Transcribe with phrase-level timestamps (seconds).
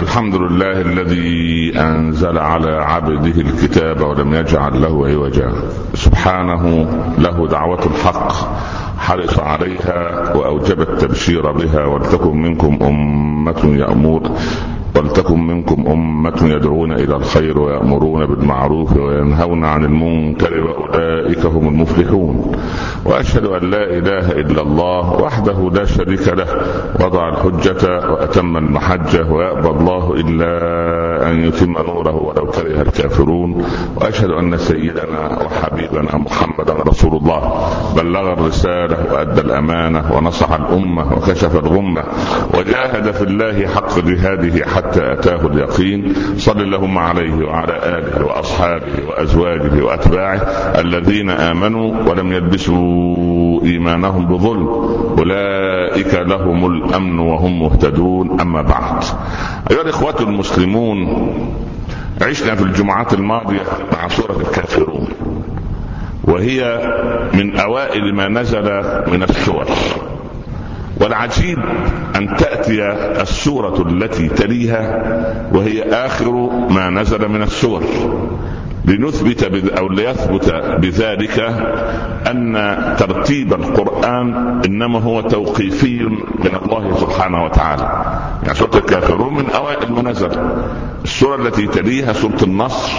[0.00, 5.52] الحمد لله الذي أنزل على عبده الكتاب ولم يجعل له عوجا.
[5.94, 6.62] سبحانه
[7.18, 8.32] له دعوة الحق
[8.98, 14.22] حرص عليها وأوجب التبشير بها ولتكن منكم أمة يامور
[14.96, 22.52] ولتكن منكم أمة يدعون إلى الخير ويأمرون بالمعروف وينهون عن المنكر وأولئك هم المفلحون.
[23.04, 26.46] وأشهد أن لا إله إلا الله وحده لا شريك له
[27.00, 30.50] وضع الحجة وأتم المحجة ويأبى الله إلا
[31.30, 33.64] أن يتم نوره ولو كره الكافرون.
[33.96, 37.68] وأشهد أن سيدنا وحبيبنا محمدا رسول الله.
[37.96, 42.04] بلغ الرسالة وأدى الأمانة ونصح الأمة وكشف الغمة
[42.54, 46.14] وجاهد في الله حق جهاده حتى أتاه اليقين.
[46.36, 50.36] صل اللهم عليه وعلى آله وأصحابه وأزواجه وأتباعه
[50.80, 54.68] الذين آمنوا ولم يلبسوا إيمانهم بظلم.
[55.18, 58.40] أولئك لهم الأمن وهم مهتدون.
[58.40, 59.04] أما بعد.
[59.70, 60.98] أيها الإخوة المسلمون
[62.22, 65.08] عشنا في الجمعات الماضية مع سورة الكافرون.
[66.24, 66.80] وهي
[67.34, 69.66] من أوائل ما نزل من السور
[71.00, 71.58] والعجيب
[72.16, 72.82] أن تأتي
[73.22, 75.02] السورة التي تليها
[75.52, 76.30] وهي آخر
[76.70, 77.82] ما نزل من السور.
[78.84, 79.42] لنثبت
[79.78, 81.38] أو ليثبت بذلك
[82.26, 82.54] أن
[82.98, 86.02] ترتيب القرآن إنما هو توقيفي
[86.44, 88.04] من الله سبحانه وتعالى.
[88.42, 90.30] يعني سورة الكافرون من أوائل ما نزل.
[91.04, 92.90] السورة التي تليها سورة النصر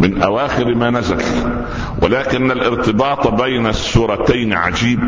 [0.00, 1.22] من أواخر ما نزل.
[2.02, 5.00] ولكن الارتباط بين السورتين عجيب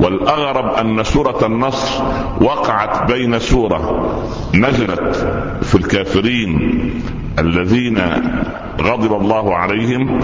[0.00, 2.02] والأغرب أن سورة النصر
[2.40, 4.08] وقعت بين سورة
[4.54, 5.26] نزلت
[5.62, 6.90] في الكافرين
[7.38, 7.98] الذين
[8.80, 10.20] غضب الله عليهم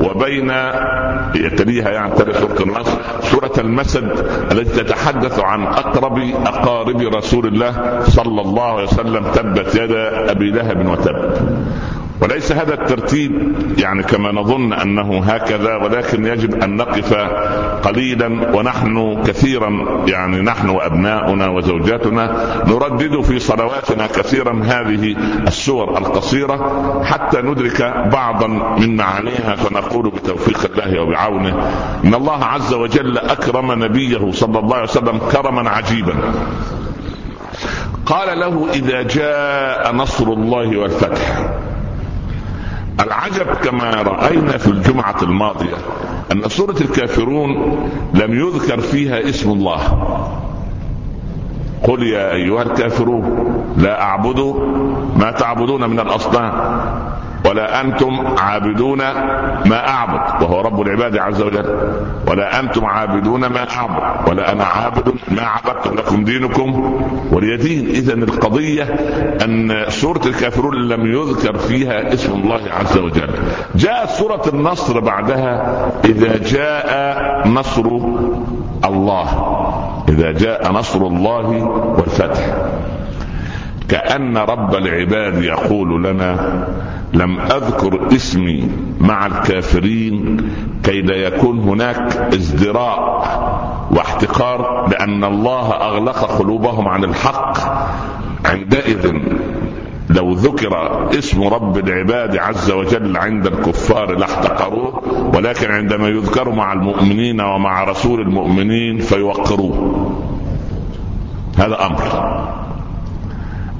[0.00, 0.52] وبين
[1.34, 8.40] يتليها يعني تلي سورة النصر سورة المسد التي تتحدث عن أقرب أقارب رسول الله صلى
[8.40, 11.32] الله عليه وسلم تبت يدا أبي لهب وتب.
[12.20, 17.14] وليس هذا الترتيب يعني كما نظن أنه هكذا ولكن يجب أن نقف
[17.82, 22.24] قليلا ونحن كثيرا يعني نحن وأبناؤنا وزوجاتنا
[22.66, 25.16] نردد في صلواتنا كثيرا هذه
[25.46, 28.46] السور القصيرة حتى ندرك بعضا
[28.78, 31.70] من معانيها فنقول بتوفيق الله وبعونه
[32.04, 36.14] إن الله عز وجل أكرم نبيه صلى الله عليه وسلم كرما عجيبا.
[38.06, 41.44] قال له إذا جاء نصر الله والفتح.
[43.00, 45.76] العجب كما رأينا في الجمعة الماضية
[46.32, 47.50] أن سورة الكافرون
[48.14, 49.80] لم يذكر فيها اسم الله.
[51.84, 53.24] قل يا أيها الكافرون
[53.76, 54.54] لا أعبد
[55.16, 56.52] ما تعبدون من الأصنام
[57.46, 58.98] ولا أنتم عابدون
[59.66, 61.66] ما أعبد وهو رب العباد عز وجل
[62.28, 67.00] ولا أنتم عابدون ما أعبد ولا أنا عابد ما عبدتم لكم دينكم
[67.32, 67.88] ولي دين.
[67.88, 68.82] اذا القضية
[69.44, 73.30] أن سورة الكافرون لم يذكر فيها اسم الله عز وجل.
[73.74, 77.86] جاءت سورة النصر بعدها إذا جاء نصر
[78.84, 79.28] الله.
[80.08, 82.56] إذا جاء نصر الله والفتح.
[83.88, 86.64] كأن رب العباد يقول لنا
[87.12, 88.68] لم أذكر اسمي
[89.00, 90.36] مع الكافرين
[90.82, 92.98] كي لا يكون هناك ازدراء
[93.90, 97.58] واحتقار لأن الله أغلق قلوبهم عن الحق
[98.44, 99.12] عندئذ.
[100.14, 105.02] لو ذكر اسم رب العباد عز وجل عند الكفار لاحتقروه
[105.34, 110.10] ولكن عندما يذكر مع المؤمنين ومع رسول المؤمنين فيوقروه.
[111.58, 112.02] هذا أمر.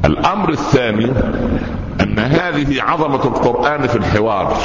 [0.05, 1.11] الأمر الثاني
[2.01, 4.57] أن هذه عظمة القرآن في الحوار.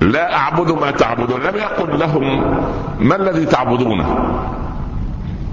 [0.00, 1.40] لا أعبد ما تعبدون.
[1.40, 2.54] لم يقل لهم
[3.00, 4.16] ما الذي تعبدونه.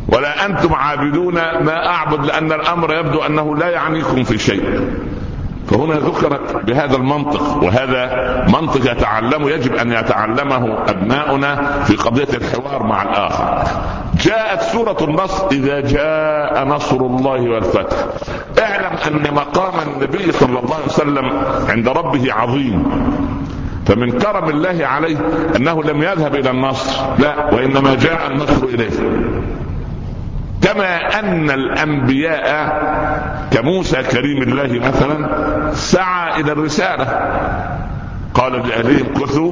[0.10, 4.90] ولا أنتم عابدون ما أعبد لأن الأمر يبدو أنه لا يعنيكم في شيء.
[5.68, 8.06] فهنا ذكرت بهذا المنطق وهذا
[8.54, 13.64] منطق يتعلم يجب أن يتعلمه أبناؤنا في قضية الحوار مع الآخر.
[14.22, 17.98] جاءت سورة النصر إذا جاء نصر الله والفتح.
[18.60, 21.31] اعلم أن مقام النبي صلى الله عليه وسلم
[21.69, 22.84] عند ربه عظيم.
[23.86, 25.18] فمن كرم الله عليه
[25.56, 28.90] أنه لم يذهب إلى النصر لا وإنما جاء النصر إليه.
[30.65, 32.45] كما أن الأنبياء
[33.51, 35.29] كموسى كريم الله مثلا
[35.73, 37.06] سعى إلى الرسالة.
[38.36, 39.52] قال لأهلهم كثوا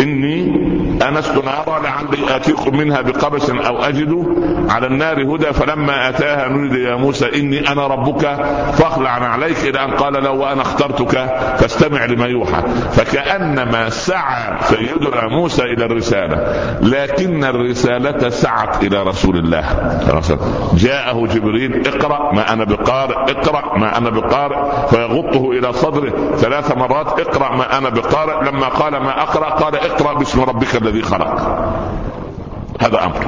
[0.00, 0.72] إني
[1.08, 4.26] أنست نارا لعلي آتيكم منها بقبس أو أجد
[4.68, 8.20] على النار هدى فلما أتاها نودي يا موسى إني أنا ربك
[8.72, 11.10] فاخلع عليك إلى أن قال له وأنا اخترتك
[11.58, 12.62] فاستمع لما يوحى.
[12.92, 16.36] فكأنما سعى سيدنا موسى إلى الرسالة
[16.82, 19.64] لكن الرسالة سعت إلى رسول الله.
[20.74, 27.20] جاءه جبريل اقرأ ما أنا بقارئ اقرأ ما أنا بقارئ فيغطه إلى صدره ثلاث مرات
[27.20, 31.40] اقرأ ما أنا بقارئ لما قال ما أقرأ قال اقرأ باسم ربك الذي خلق.
[32.80, 33.24] هذا أمر.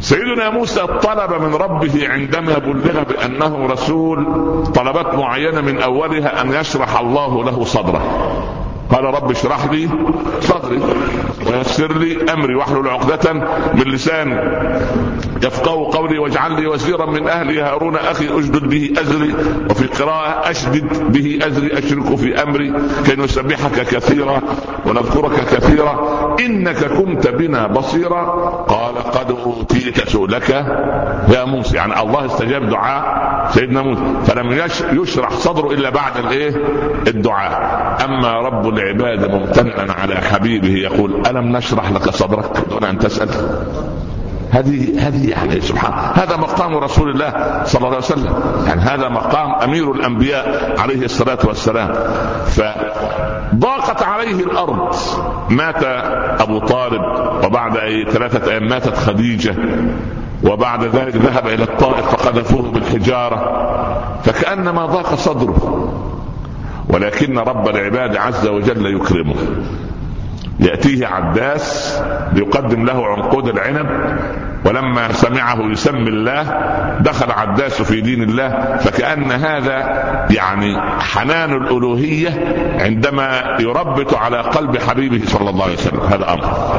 [0.00, 4.26] سيدنا موسى طلب من ربه عندما بلغ بأنه رسول
[4.74, 8.02] طلبات معينة من أولها أن يشرح الله له صدره.
[8.92, 9.88] قال رب اشرح لي
[10.40, 10.80] صدري
[11.46, 13.32] ويسر لي أمري واحلل عقدة
[13.74, 14.36] من لساني
[15.42, 19.34] يفقه قولي واجعل لي وزيرا من أهلي هارون أخي أشدد به أزري
[19.70, 22.72] وفي قراءة أشدد به أزري أشرك في أمري
[23.06, 24.40] كي نسبحك كثيرا
[24.86, 25.92] ونذكرك كثيرا
[26.40, 28.24] إنك كنت بنا بصيرا.
[28.68, 30.50] قال قد أوتيت سؤلك
[31.28, 31.76] يا موسى.
[31.76, 34.02] يعني الله استجاب دعاء سيدنا موسى.
[34.26, 34.60] فلم
[35.02, 36.56] يشرح صدره إلا بعد الإيه؟
[37.06, 37.76] الدعاء.
[38.04, 43.28] أما رب العباد ممتنا على حبيبه يقول ألم نشرح لك صدرك دون أن تسأل؟
[44.50, 48.34] هذه هذه يعني سبحان هذا مقام رسول الله صلى الله عليه وسلم.
[48.66, 51.92] يعني هذا مقام أمير الأنبياء عليه الصلاة والسلام.
[52.46, 54.94] فضاقت عليه الأرض.
[55.50, 55.84] مات
[56.40, 57.02] أبو طالب
[57.44, 57.72] وبعد
[58.10, 59.54] ثلاثة أيام ماتت خديجة
[60.44, 63.66] وبعد ذلك ذهب إلى الطائف فقذفوه بالحجارة.
[64.24, 65.92] فكأنما ضاق صدره.
[66.88, 69.34] ولكن رب العباد عز وجل يكرمه.
[70.60, 71.98] يأتيه عباس
[72.32, 73.86] ليقدم له عنقود العنب
[74.64, 76.42] ولما سمعه يسمي الله
[77.00, 79.78] دخل عباس في دين الله فكأن هذا
[80.30, 82.30] يعني حنان الألوهية
[82.80, 86.00] عندما يربط على قلب حبيبه صلى الله عليه وسلم.
[86.00, 86.70] هذا أمر.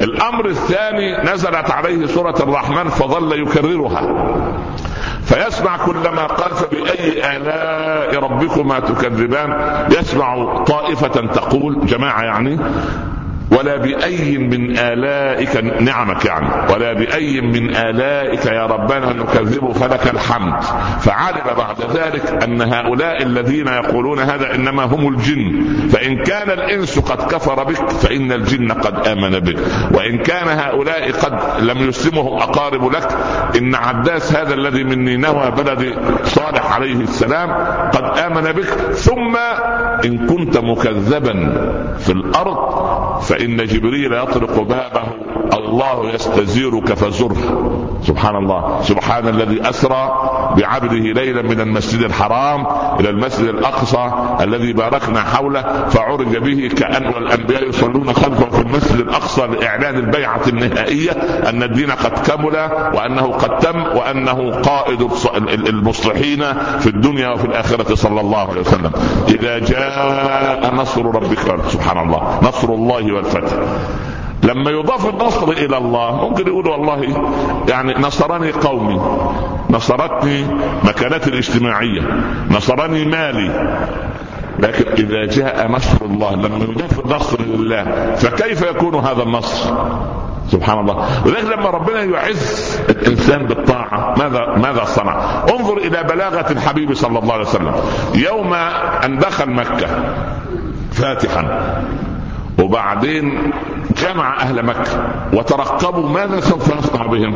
[0.00, 4.02] الأمر الثاني نزلت عليه سورة الرحمن فظل يكررها.
[5.24, 9.50] فيسمع كلما قال فبأي آلاء ربكما تكذبان.
[9.98, 12.58] يسمع طائفة تقول جماعة يعني
[13.50, 16.72] ولا بأي من آلائك نعمك يعني.
[16.72, 20.62] ولا بأي من آلائك يا ربنا نكذب فلك الحمد.
[21.00, 25.64] فعلم بعد ذلك أن هؤلاء الذين يقولون هذا إنما هم الجن.
[25.88, 29.58] فإن كان الإنس قد كفر بك فإن الجن قد آمن بك.
[29.92, 33.08] وإن كان هؤلاء قد لم يسلمهم أقارب لك
[33.58, 35.94] إن عداس هذا الذي من نينوى بلد
[36.24, 37.50] صالح عليه السلام
[37.90, 38.68] قد آمن بك.
[38.92, 39.36] ثم
[40.04, 41.34] إن كنت مكذبا
[41.98, 42.74] في الأرض
[43.20, 45.02] فإن جبريل يطرق بابه
[45.54, 47.36] الله يستزيرك فزره.
[48.02, 50.02] سبحان الله سبحان الذي أسرى
[50.56, 52.66] بعبده ليلا من المسجد الحرام
[53.00, 54.10] إلى المسجد الأقصى
[54.40, 61.10] الذي باركنا حوله فعرج به كأن الأنبياء يصلون خلفه في المسجد الأقصى لإعلان البيعة النهائية
[61.48, 62.56] أن الدين قد كمل
[62.94, 65.08] وأنه قد تم وأنه قائد
[65.68, 66.44] المصلحين
[66.78, 68.92] في الدنيا وفي الآخرة صلى الله عليه وسلم.
[69.28, 71.38] إذا جاء نصر ربك
[71.68, 72.40] سبحان الله.
[72.42, 73.56] نصر الله والفتح
[74.42, 77.26] لما يضاف النصر إلى الله ممكن يقول والله
[77.68, 79.00] يعني نصرني قومي
[79.70, 80.46] نصرتني
[80.84, 82.02] مكانتي الاجتماعية
[82.50, 83.74] نصرني مالي.
[84.58, 89.74] لكن إذا جاء نصر الله لما يضاف النصر لله فكيف يكون هذا النصر؟
[90.48, 91.26] سبحان الله.
[91.26, 97.32] ولذلك لما ربنا يعز الإنسان بالطاعة ماذا ماذا صنع؟ انظر إلى بلاغة الحبيب صلى الله
[97.32, 97.74] عليه وسلم.
[98.14, 98.54] يوم
[99.04, 99.86] أن دخل مكة
[100.92, 101.74] فاتحا.
[102.62, 103.52] وبعدين
[103.96, 107.34] جمع أهل مكة وترقبوا ماذا سوف يصنع بهم؟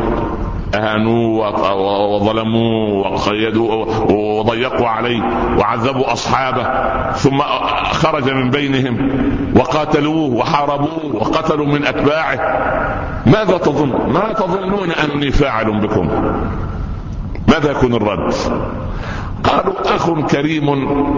[0.74, 1.74] اهانوه
[2.14, 5.22] وظلموه وقيدوا وضيقوا عليه
[5.58, 6.66] وعذبوا أصحابه
[7.12, 7.38] ثم
[7.92, 9.10] خرج من بينهم
[9.56, 12.38] وقاتلوه وحاربوه وقتلوا من أتباعه.
[13.26, 16.08] ماذا تظن؟ ما تظنون أني فاعل بكم؟
[17.48, 18.34] ماذا يكون الرد؟
[19.48, 20.68] قالوا أخ كريم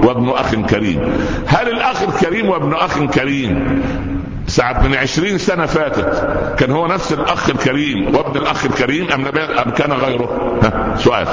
[0.06, 1.00] وابن أخ كريم.
[1.46, 3.82] هل الأخ الكريم وابن أخ كريم؟
[4.46, 6.38] ساعة من عشرين سنة فاتت.
[6.58, 8.14] كان هو نفس الأخ الكريم.
[8.16, 10.56] وابن الأخ الكريم أم, أم كان غيره؟
[10.96, 11.26] سؤال.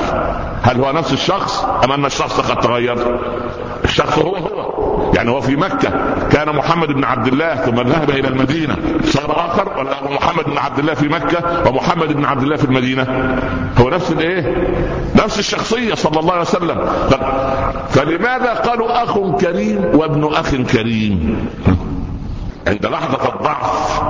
[0.64, 3.20] هل هو نفس الشخص أم أن الشخص قد تغير؟
[3.84, 4.88] الشخص هو هو.
[5.16, 5.90] يعني هو في مكة.
[6.32, 8.76] كان محمد بن عبد الله ثم ذهب إلى المدينة.
[9.04, 13.38] صار آخر ولا محمد بن عبد الله في مكة ومحمد بن عبد الله في المدينة؟
[13.78, 14.68] هو نفس الإيه؟
[15.16, 16.86] نفس الشخصية صلى الله عليه وسلم.
[17.90, 21.48] فلماذا قالوا أخ كريم وابن أخ كريم؟
[22.68, 24.02] عند لحظة الضعف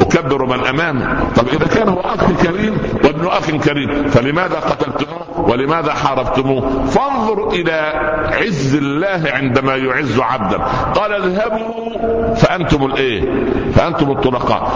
[0.00, 1.04] أكبر من أمامي.
[1.36, 7.92] طب إذا كان هو أخ كريم وابن أخ كريم فلماذا قتلتموه ولماذا حاربتموه؟ فانظر إلى
[8.32, 10.58] عز الله عندما يعز عبدا
[10.94, 14.70] قال اذهبوا فأنتم الإيه؟ فأنتم الطلقاء.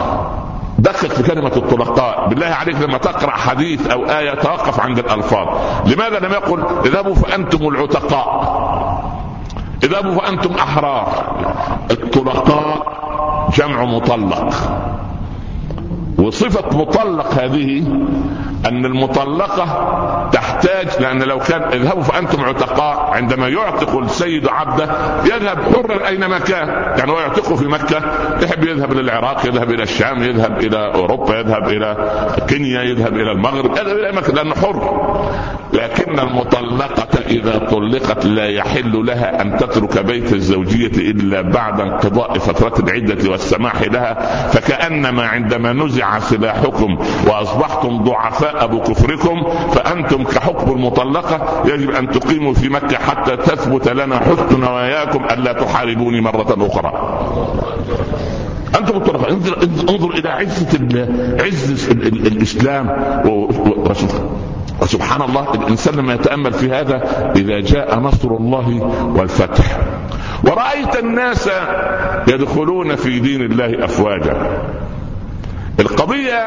[0.78, 2.28] دقق في كلمة الطلقاء.
[2.28, 5.48] بالله عليك لما تقرأ حديث أو آية توقف عند الألفاظ.
[5.86, 8.60] لماذا لم يقل اذهبوا فأنتم العتقاء؟
[9.84, 11.08] اذهبوا فأنتم أحرار.
[11.90, 12.29] الطلقاء
[13.60, 14.54] جمع مطلق.
[16.18, 17.78] وصفة مطلق هذه
[18.68, 19.66] أن المطلقة
[20.32, 23.10] تحتاج لأن لو كان اذهبوا فأنتم عتقاء.
[23.14, 24.88] عندما يعتق السيد عبده
[25.24, 28.02] يذهب حرا أينما كان يعني هو يعتقه في مكة.
[28.42, 31.96] يحب يذهب إلى العراق يذهب إلى الشام يذهب إلى أوروبا يذهب إلى
[32.48, 35.10] كينيا يذهب إلى المغرب يذهب إلى مكة لأنه حر.
[36.10, 42.84] لكن المطلقة إذا طلقت لا يحل لها أن تترك بيت الزوجية إلا بعد انقضاء فترة
[42.84, 44.14] العدة والسماح لها
[44.48, 49.42] فكأنما عندما نزع سلاحكم وأصبحتم ضعفاء بكفركم
[49.74, 56.20] فأنتم كحكم المطلقة يجب أن تقيموا في مكة حتى تثبت لنا حسن نواياكم ألا تحاربوني
[56.20, 56.92] مرة أخرى.
[58.78, 59.58] أنتم الطرفاء انظر,
[59.90, 60.78] انظر إلى عزة
[61.40, 62.86] عزة الإسلام.
[64.82, 66.96] وسبحان الله الإنسان لما يتأمل في هذا
[67.36, 68.82] إذا جاء نصر الله
[69.16, 69.78] والفتح.
[70.44, 71.50] ورأيت الناس
[72.28, 74.62] يدخلون في دين الله أفواجا.
[75.80, 76.46] القضية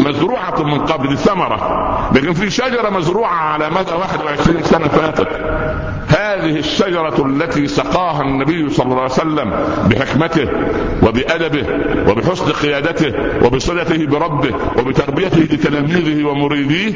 [0.00, 5.28] مزروعة من قبل ثمرة لكن في شجرة مزروعة على مدى 21 سنة فاتت.
[6.08, 9.54] هذه الشجرة التي سقاها النبي صلى الله عليه وسلم
[9.88, 10.48] بحكمته
[11.02, 11.66] وبأدبه
[12.10, 13.12] وبحسن قيادته
[13.46, 16.92] وبصلته بربه وبتربيته لتلاميذه ومريديه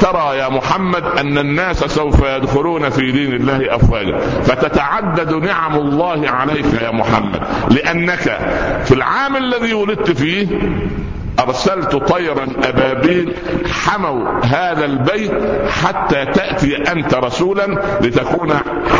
[0.00, 4.18] ترى يا محمد أن الناس سوف يدخلون في دين الله أفواجا.
[4.18, 8.38] فتتعدد نعم الله عليك يا محمد لأنك
[8.84, 10.46] في العام الذي ولدت فيه
[11.48, 13.34] أرسلت طيرا أبابيل
[13.66, 15.32] حموا هذا البيت
[15.68, 17.66] حتى تأتي أنت رسولا
[18.00, 18.50] لتكون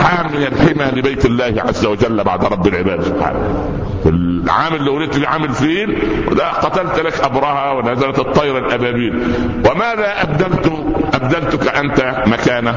[0.03, 3.03] حامي الحمى لبيت الله عز وجل بعد رب العباد.
[3.03, 3.69] سبحانه
[4.07, 5.99] العام اللي ولدت في عام الفيل
[6.63, 9.23] قتلت لك ابرهه ونزلت الطير الأبابيل.
[9.71, 10.73] وماذا أبدلت؟
[11.15, 12.71] أبدلتك أنت مكانه.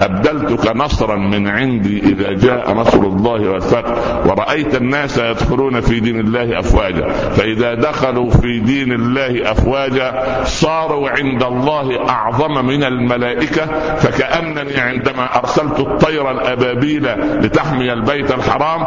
[0.00, 4.26] أبدلتك نصرا من عندي إذا جاء نصر الله والفتح.
[4.26, 7.08] ورأيت الناس يدخلون في دين الله أفواجا.
[7.08, 15.80] فإذا دخلوا في دين الله أفواجا صاروا عند الله أعظم من الملائكة فكأنني عندما أرسلت
[15.80, 17.08] الطير الأبابيل
[17.44, 18.84] لتحمي البيت الحرام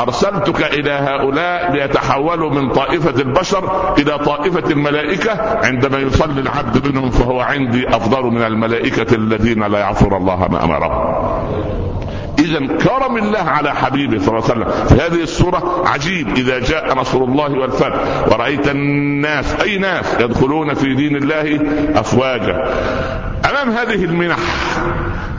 [0.00, 7.40] أرسلتك إلى هؤلاء ليتحولوا من طائفة البشر إلى طائفة الملائكة عندما يصلي العبد منهم فهو
[7.40, 11.93] عندي أفضل من الملائكة الذين لا يعصون الله ما أمرهم.
[12.44, 14.86] إذا كرم الله على حبيبه صلى الله عليه وسلم.
[14.86, 17.94] في هذه السوره عجيب إذا جاء نصر الله والفتح.
[18.26, 21.60] ورأيت الناس أي ناس يدخلون في دين الله
[22.00, 22.68] أفواجا.
[23.50, 24.38] أمام هذه المنح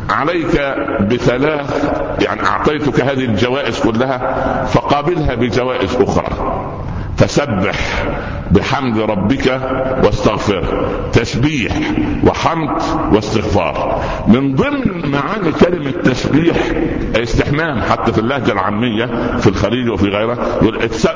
[0.10, 0.62] عليك
[1.02, 6.28] بثلاث يعني أعطيتك هذه الجوائز كلها فقابلها بجوائز أخرى.
[7.18, 8.04] فسبح
[8.52, 9.62] بحمد ربك
[10.04, 11.74] واستغفره تسبيح
[12.24, 12.82] وحمد
[13.14, 14.04] واستغفار.
[14.28, 16.56] من ضمن معاني كلمة تسبيح
[17.16, 19.06] استحمام حتى في اللهجة العامية
[19.38, 20.60] في الخليج وفي غيره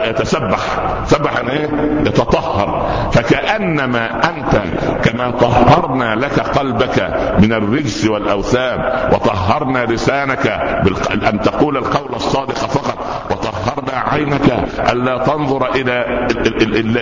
[0.05, 0.59] يتسبح.
[1.05, 1.69] سبح يعني إيه؟
[2.05, 2.89] يتطهر.
[3.11, 4.61] فكأنما أنت
[5.03, 6.99] كما طهرنا لك قلبك
[7.39, 8.79] من الرجس والأوثان
[9.13, 10.47] وطهرنا لسانك
[11.29, 12.98] أن تقول القول الصادق فقط.
[14.11, 16.27] عينك ألا تنظر إلى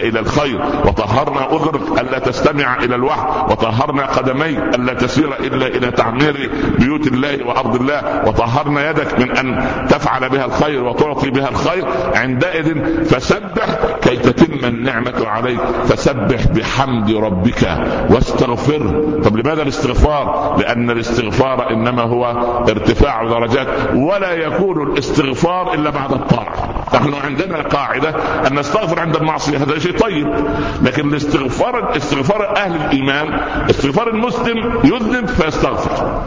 [0.07, 0.61] إلى الخير.
[0.85, 3.51] وطهرنا أذنك ألا تستمع إلى الوحي.
[3.51, 8.27] وطهرنا قدمي ألا تسير إلا إلى تعمير بيوت الله وأرض الله.
[8.27, 11.85] وطهرنا يدك من أن تفعل بها الخير وتعطي بها الخير.
[12.15, 13.65] عندئذ فسبح
[14.01, 15.61] كي تتم النعمة عليك.
[15.85, 17.77] فسبح بحمد ربك
[18.09, 22.25] واستغفره طب لماذا الاستغفار؟ لأن الاستغفار إنما هو
[22.69, 23.67] ارتفاع درجات.
[23.95, 26.76] ولا يكون الاستغفار إلا بعد الطاعة.
[26.93, 28.09] نحن عندنا قاعدة
[28.47, 30.33] أن نستغفر عند المعصية هذا شيء طيب.
[30.81, 33.39] لكن الاستغفار استغفار أهل الإيمان
[33.69, 36.21] استغفار المسلم يذنب فيستغفر.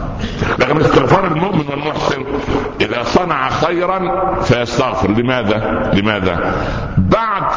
[0.59, 2.25] لكن استغفار المؤمن والمحسن
[2.81, 5.11] إذا صنع خيرا فيستغفر.
[5.11, 6.55] لماذا؟ لماذا؟
[6.97, 7.51] بعد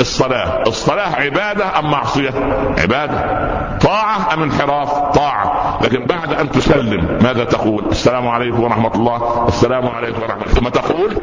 [0.00, 0.62] الصلاة.
[0.66, 2.30] الصلاة عبادة أم معصية؟
[2.78, 3.24] عبادة.
[3.80, 5.78] طاعة أم انحراف؟ طاعة.
[5.82, 9.44] لكن بعد أن تسلم ماذا تقول؟ السلام عليكم ورحمة الله.
[9.48, 10.54] السلام عليكم ورحمة الله.
[10.54, 11.16] ثم تقول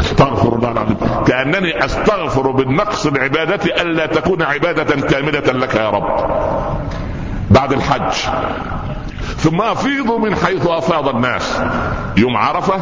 [0.00, 0.96] أستغفر الله العظيم.
[1.26, 6.30] كأنني أستغفر بالنقص العبادة ألا تكون عبادة كاملة لك يا رب.
[7.50, 8.12] بعد الحج.
[9.36, 11.62] ثم أفيضوا من حيث أفاض الناس.
[12.16, 12.74] يوم عرفة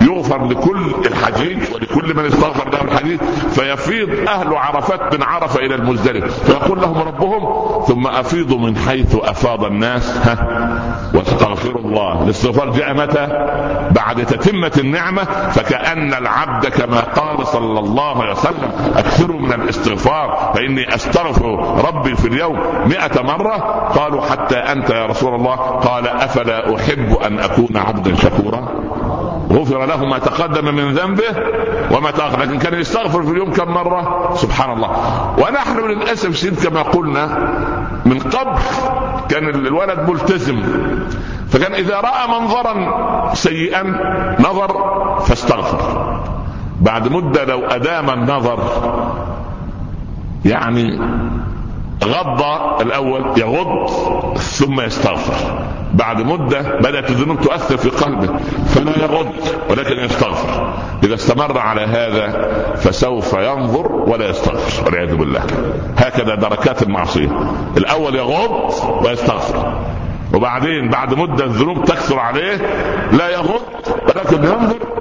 [0.00, 3.20] يغفر لكل الحجيج ولكل من استغفر له الحديث
[3.54, 6.44] فيفيض أهل عرفات من عرفة إلى المزدلف.
[6.44, 7.40] فيقول لهم ربهم
[7.84, 10.16] ثم أفيضوا من حيث أفاض الناس.
[10.28, 10.36] ها.
[11.14, 12.24] واستغفروا الله.
[12.24, 13.26] الاستغفار جاء متى؟
[13.90, 15.24] بعد تتمة النعمة.
[15.24, 22.28] فكأن العبد كما قال صلى الله عليه وسلم اكثروا من الاستغفار فإني أستغفر ربي في
[22.28, 23.56] اليوم مئة مرة.
[23.98, 25.56] قالوا حتى أنت يا رسول الله.
[25.56, 28.49] قال أفلا أحب أن أكون عبدا شكورا؟
[29.52, 31.34] غفر له ما تقدم من ذنبه
[31.96, 32.40] وما تأخر.
[32.40, 34.90] لكن كان يستغفر في اليوم كم مرة؟ سبحان الله
[35.38, 37.26] ونحن للأسف الشديد كما قلنا
[38.06, 38.58] من قبل
[39.28, 40.62] كان الولد ملتزم.
[41.48, 42.74] فكان إذا رأى منظرا
[43.34, 43.82] سيئا
[44.40, 44.70] نظر
[45.20, 46.20] فاستغفر.
[46.80, 48.58] بعد مدة لو أدام النظر
[50.44, 51.00] يعني
[52.04, 52.42] غض
[52.80, 53.90] الأول يغض
[54.36, 55.64] ثم يستغفر.
[55.94, 59.32] بعد مدة بدأت الذنوب تؤثر في قلبه فلا يغض
[59.70, 60.74] ولكن يستغفر.
[61.04, 65.42] إذا استمر على هذا فسوف ينظر ولا يستغفر والعياذ بالله.
[65.96, 67.28] هكذا دركات المعصية.
[67.76, 68.72] الأول يغض
[69.04, 69.80] ويستغفر.
[70.34, 72.56] وبعدين بعد مدة الذنوب تكثر عليه
[73.12, 73.60] لا يغض
[74.08, 74.99] ولكن ينظر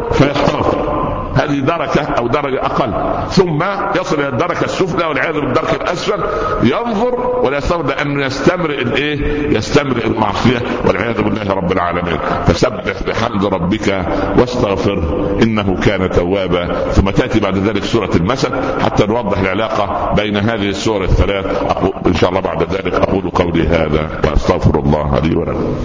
[1.40, 2.94] هذه دركة أو درجة أقل.
[3.30, 3.64] ثم
[4.00, 6.24] يصل إلى الدركة السفلى والعياذ بالدرك الأسفل.
[6.64, 12.18] ينظر ولا يستمر لأنه يستمرئ الإيه؟ يستمرئ المعصية والعياذ بالله رب العالمين.
[12.46, 14.06] فسبح بحمد ربك
[14.40, 16.90] واستغفر إنه كان توابا.
[16.92, 21.46] ثم تأتي بعد ذلك سورة المسد حتى نوضح العلاقة بين هذه السور الثلاث.
[21.46, 25.76] أقول إن شاء الله بعد ذلك أقول قولي هذا وأستغفر الله لي ولكم.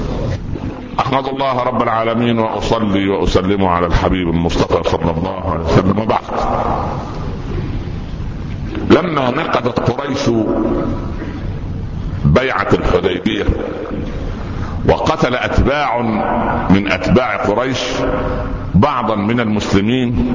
[1.01, 5.99] أحمد الله رب العالمين وأصلي وأسلم على الحبيب المصطفى صلى الله عليه وسلم.
[5.99, 6.21] وبعد.
[8.91, 10.31] لما نقضت قريش
[12.25, 13.45] بيعة الحديبية
[14.89, 16.01] وقتل أتباع
[16.71, 17.81] من أتباع قريش
[18.75, 20.35] بعضا من المسلمين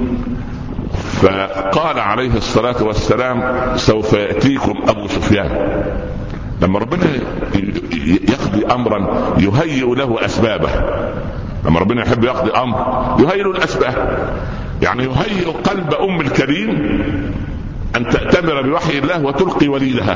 [0.94, 3.44] فقال عليه الصلاة والسلام
[3.76, 5.76] سوف يأتيكم أبو سفيان.
[6.62, 7.06] لما ربنا
[8.30, 10.70] يقضي امرا يهيئ له أسبابه.
[11.66, 12.78] لما ربنا يحب يقضي أمر
[13.20, 14.30] يهيئ له الأسباب.
[14.82, 16.70] يعني يهيئ قلب أم الكريم
[17.96, 20.16] أن تأتمر بوحي الله وتلقي وليدها.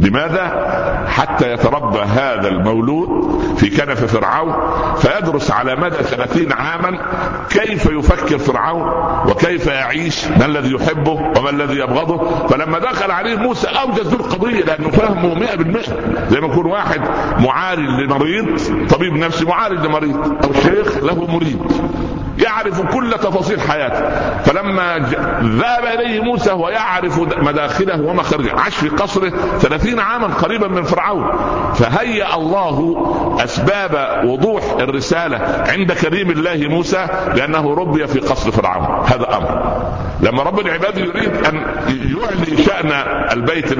[0.00, 0.68] لماذا؟
[1.08, 3.08] حتى يتربى هذا المولود
[3.56, 4.54] في كنف فرعون
[4.96, 6.98] فيدرس على مدى ثلاثين عاما
[7.50, 8.88] كيف يفكر فرعون
[9.30, 12.46] وكيف يعيش ما الذي يحبه وما الذي يبغضه.
[12.46, 17.00] فلما دخل عليه موسى أوجز له القضية لأنه فهمه 100% زي ما يكون واحد
[17.38, 18.58] معالج لمريض
[18.90, 21.58] طبيب نفسي معالج لمريض أو شيخ له مريد
[22.42, 24.08] يعرف كل تفاصيل حياته.
[24.42, 24.98] فلما
[25.42, 31.38] ذهب إليه موسى ويعرف مداخله ومخارجه عاش في قصره 30 عاما قريبا من فرعون.
[31.74, 33.06] فهيأ الله
[33.44, 39.06] أسباب وضوح الرسالة عند كريم الله موسى لأنه ربي في قصر فرعون.
[39.06, 39.82] هذا أمر.
[40.20, 41.56] لما رب العباد يريد أن
[41.88, 42.92] يعلي شأن
[43.32, 43.72] البيت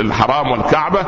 [0.00, 1.00] الحرام والكعبة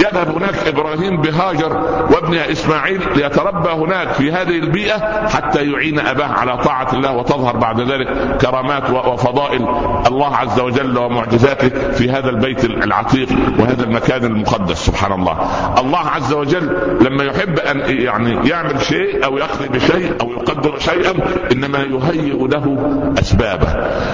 [0.00, 1.72] يذهب هناك إبراهيم بهاجر
[2.10, 6.35] وابنها إسماعيل ليتربى هناك في هذه البيئة حتى يعين أباه.
[6.36, 9.68] على طاعة الله وتظهر بعد ذلك كرامات وفضائل
[10.06, 14.86] الله عز وجل ومعجزاته في هذا البيت العتيق وهذا المكان المقدس.
[14.86, 15.38] سبحان الله.
[15.78, 21.14] الله عز وجل لما يحب أن يعني يعمل شيء أو يقضي بشيء أو يقدر شيئا
[21.52, 22.78] إنما يهيئ له
[23.18, 23.66] أسبابه.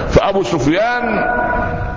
[0.09, 1.25] فأبو سفيان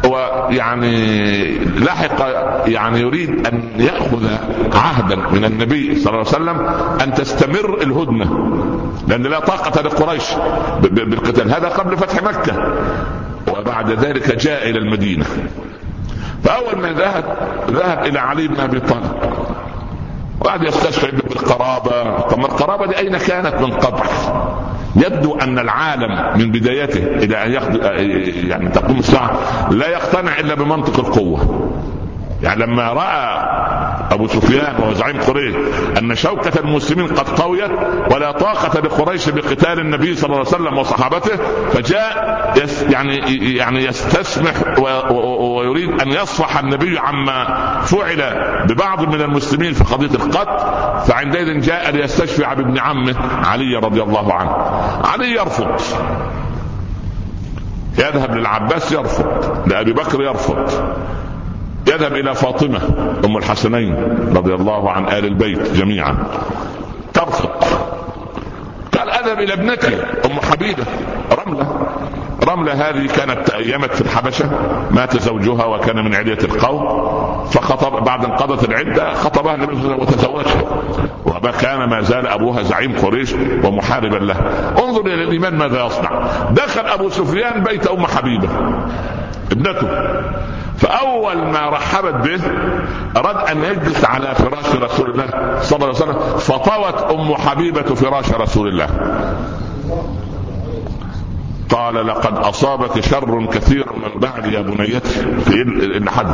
[0.05, 2.25] ويعني لحق
[2.65, 4.27] يعني يريد أن يأخذ
[4.73, 6.67] عهدا من النبي صلى الله عليه وسلم
[7.01, 8.51] أن تستمر الهدنة
[9.07, 10.14] لأن لا طاقة لقريش.
[10.81, 11.53] بالقتال.
[11.53, 12.73] هذا قبل فتح مكة.
[13.57, 15.25] وبعد ذلك جاء إلى المدينة.
[16.43, 17.37] فأول ما ذهب
[17.69, 19.11] ذهب إلى علي بن أبي طالب.
[20.39, 22.19] وقعد يستشفع بالقرابة.
[22.19, 24.03] طب ما القرابة دي أين كانت من قبل؟
[24.95, 27.75] يبدو أن العالم من بدايته إلى أن.
[28.49, 29.39] يعني تقوم الساعة
[29.71, 31.69] لا يقتنع إلا بمنطق القوة.
[32.43, 33.55] يعني لما رأى
[34.11, 35.55] أبو سفيان وهو زعيم قريش
[35.97, 37.71] أن شوكة المسلمين قد قويت
[38.11, 41.35] ولا طاقة لقريش بقتال النبي صلى الله عليه وسلم وصحابته
[41.73, 43.15] فجاء يس يعني
[43.55, 47.45] يعني يستسمح ويريد أن يصفح النبي عما
[47.81, 48.21] فعل
[48.69, 50.65] ببعض من المسلمين في قضية القتل
[51.07, 54.51] فعندئذ جاء ليستشفع بابن عمه علي رضي الله عنه.
[55.07, 55.81] علي يرفض.
[57.99, 59.25] يذهب للعباس يرفض
[59.67, 60.71] لأبي بكر يرفض.
[61.87, 62.81] يذهب إلى فاطمة
[63.25, 63.95] أم الحسنين
[64.35, 66.17] رضي الله عن آل البيت جميعا.
[67.13, 67.49] ترفض.
[68.97, 69.95] قال أذهب إلى ابنتي
[70.25, 70.83] أم حبيبة
[71.45, 71.87] رملة.
[72.47, 74.49] رملة هذه كانت تأيمت في الحبشة.
[74.91, 77.05] مات زوجها وكان من علية القوم.
[77.45, 80.81] فخطب بعد انقضت العدة خطبها النبي صلى وتزوجها.
[81.25, 84.35] وما كان ما زال أبوها زعيم قريش ومحاربا له.
[84.83, 86.27] انظر إلى الإيمان ماذا يصنع.
[86.51, 88.49] دخل أبو سفيان بيت أم حبيبة.
[89.55, 89.87] ابنته.
[90.77, 92.41] فأول ما رحبت به
[93.17, 98.31] أراد أن يجلس على فراش رسول الله صلى الله عليه وسلم فطوت أم حبيبة فراش
[98.31, 98.89] رسول الله.
[101.69, 105.61] قال لقد أصابك شر كثير من بعد يا بنيتي في
[105.97, 106.27] إن حد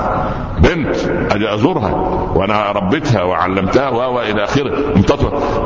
[0.57, 0.95] بنت
[1.31, 1.91] أجي أزورها
[2.35, 4.71] وأنا ربيتها وعلمتها والى آخره.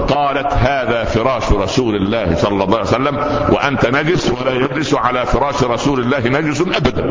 [0.09, 3.15] قالت هذا فراش رسول الله صلى الله عليه وسلم
[3.51, 7.05] وأنت نجس ولا يجلس على فراش رسول الله نجس أبدا.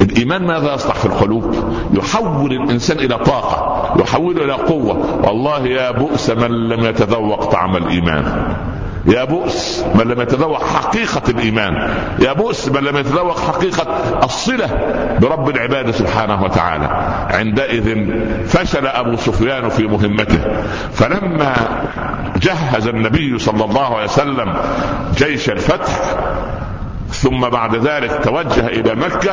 [0.00, 1.54] الإيمان ماذا يصنع في القلوب؟
[1.94, 5.20] يحول الإنسان إلى طاقة يحوله إلى قوة.
[5.26, 8.54] والله يا بؤس من لم يتذوق طعم الإيمان.
[9.06, 11.72] يا بؤس من لم يتذوق حقيقة الإيمان.
[12.18, 13.86] يا بؤس من لم يتذوق حقيقة
[14.24, 14.68] الصلة
[15.20, 16.88] برب العباد سبحانه وتعالى.
[17.30, 18.06] عندئذ
[18.46, 20.38] فشل أبو سفيان في مهمته.
[20.92, 21.54] فلما
[22.36, 24.54] جهز النبي صلى الله عليه وسلم
[25.16, 25.98] جيش الفتح
[27.12, 29.32] ثم بعد ذلك توجه إلى مكة.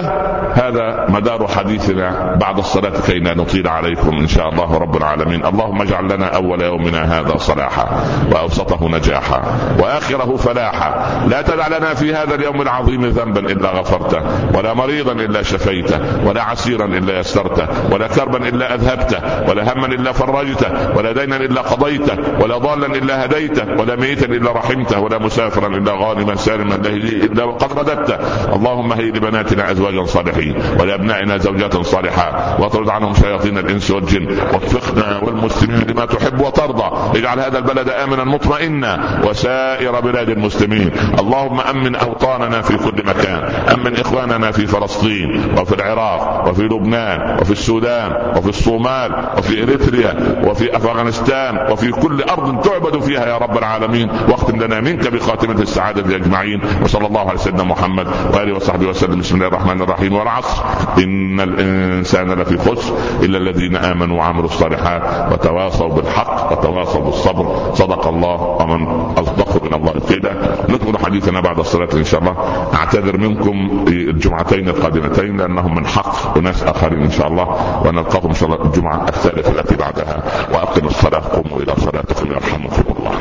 [0.53, 5.45] هذا مدار حديثنا بعد الصلاة كي لا نطيل عليكم إن شاء الله رب العالمين.
[5.45, 9.41] اللهم اجعل لنا أول يومنا هذا صلاحا وأوسطه نجاحا
[9.79, 11.25] وآخره فلاحا.
[11.27, 14.21] لا تدع لنا في هذا اليوم العظيم ذنبا إلا غفرته
[14.57, 20.11] ولا مريضا إلا شفيته ولا عسيرا إلا يسرته ولا كربا إلا أذهبته ولا هما إلا
[20.11, 25.67] فرجته ولا دينا إلا قضيته ولا ضالا إلا هديته ولا ميتا إلا رحمته ولا مسافرا
[25.67, 28.19] إلا غانما سالما إلا وقد رددت.
[28.53, 35.87] اللهم هي لبناتنا أزواجا صالحين ولأبنائنا زوجات صالحات واطرد عنهم شياطين الإنس والجن وفقنا والمسلمين
[35.89, 37.19] لما تحب وترضى.
[37.19, 40.91] اجعل هذا البلد آمنا مطمئنا وسائر بلاد المسلمين.
[41.19, 43.43] اللهم أمن أوطاننا في كل مكان.
[43.73, 50.77] أمن إخواننا في فلسطين وفي العراق وفي لبنان وفي السودان وفي الصومال وفي إريتريا وفي
[50.77, 54.09] أفغانستان وفي كل أرض تعبد فيها يا رب العالمين.
[54.29, 56.61] واختم لنا منك بخاتمة السعادة أجمعين.
[56.83, 59.19] وصلى الله على سيدنا محمد وآله وصحبه وسلم.
[59.19, 60.13] بسم الله الرحمن الرحيم.
[60.13, 60.63] والعصر.
[60.97, 67.45] إن الإنسان لفي خسر إلا الذين آمنوا وعملوا الصالحات وتواصوا بالحق وتواصوا بالصبر.
[67.75, 68.81] صدق الله ومن
[69.19, 70.31] أصدق من الله قيلا
[70.69, 72.35] نكمل حديثنا بعد الصلاة إن شاء الله.
[72.73, 77.47] أعتذر منكم الجمعتين القادمتين لأنهم من حق وناس آخرين إن شاء الله.
[77.85, 80.23] ونلقاكم إن شاء الله الجمعة الثالثة التي بعدها.
[80.53, 81.23] وأقم الصلاة.
[81.35, 83.11] قوموا إلى صلاتكم يرحمكم الله.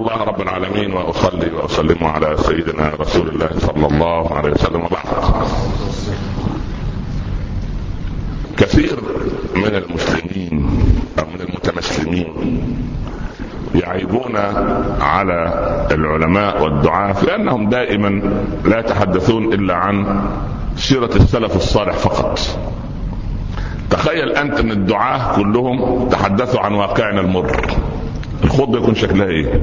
[0.00, 4.84] الله رب العالمين وأصلي وأسلم على سيدنا رسول الله صلى الله عليه وسلم.
[4.84, 5.06] وبعد.
[8.56, 8.96] كثير
[9.56, 10.70] من المسلمين
[11.18, 12.28] أو من المتمسلمين
[13.74, 14.36] يعيبون
[15.00, 15.38] على
[15.90, 18.08] العلماء والدعاة لأنهم دائما
[18.64, 20.20] لا يتحدثون إلا عن
[20.76, 22.40] سيرة السلف الصالح فقط.
[23.90, 27.56] تخيل أنت أن الدعاة كلهم تحدثوا عن واقعنا المر.
[28.50, 29.62] الخطبه يكون شكلها إيه؟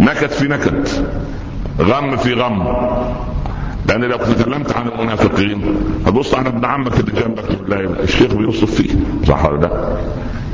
[0.00, 0.88] نكد في نكد.
[1.80, 2.62] غم في غم.
[3.88, 8.94] لأن لو تكلمت عن المنافقين هتبص على ابن عمك اللي جنبك تقول الشيخ بيوصف فيه.
[9.28, 9.96] صح ولا لا؟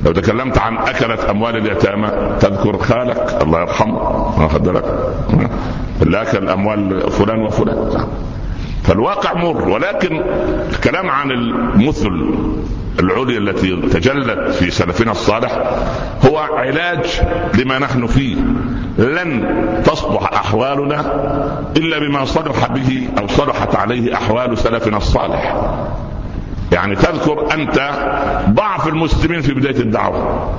[0.05, 2.09] لو تكلمت عن اكلت أموال اليتامى
[2.41, 3.99] تذكر خالك الله يرحمه
[4.43, 4.85] واخد بالك
[6.03, 8.07] اللي اكل اموال فلان وفلان.
[8.87, 10.23] فالواقع مر ولكن
[10.73, 12.35] الكلام عن المثل
[13.01, 15.61] العليا التي تجلت في سلفنا الصالح
[16.27, 17.21] هو علاج
[17.55, 18.37] لما نحن فيه.
[18.99, 19.45] لن
[19.85, 21.01] تصلح أحوالنا
[21.77, 25.57] إلا بما صلح به أو صلحت عليه أحوال سلفنا الصالح.
[26.73, 27.91] يعني تذكر أنت
[28.49, 30.53] ضعف المسلمين في بداية الدعوة.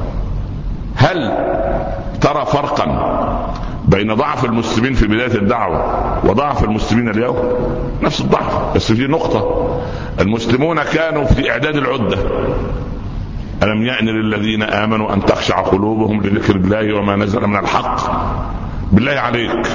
[0.97, 1.31] هل
[2.21, 2.87] ترى فرقا
[3.87, 7.37] بين ضعف المسلمين في بداية الدعوة وضعف المسلمين اليوم؟
[8.01, 9.77] نفس الضعف بس في نقطة.
[10.19, 12.17] المسلمون كانوا في إعداد العدة.
[13.63, 17.99] ألم يأن للذين آمنوا أن تخشع قلوبهم لذكر الله وما نزل من الحق؟
[18.91, 19.67] بالله عليك.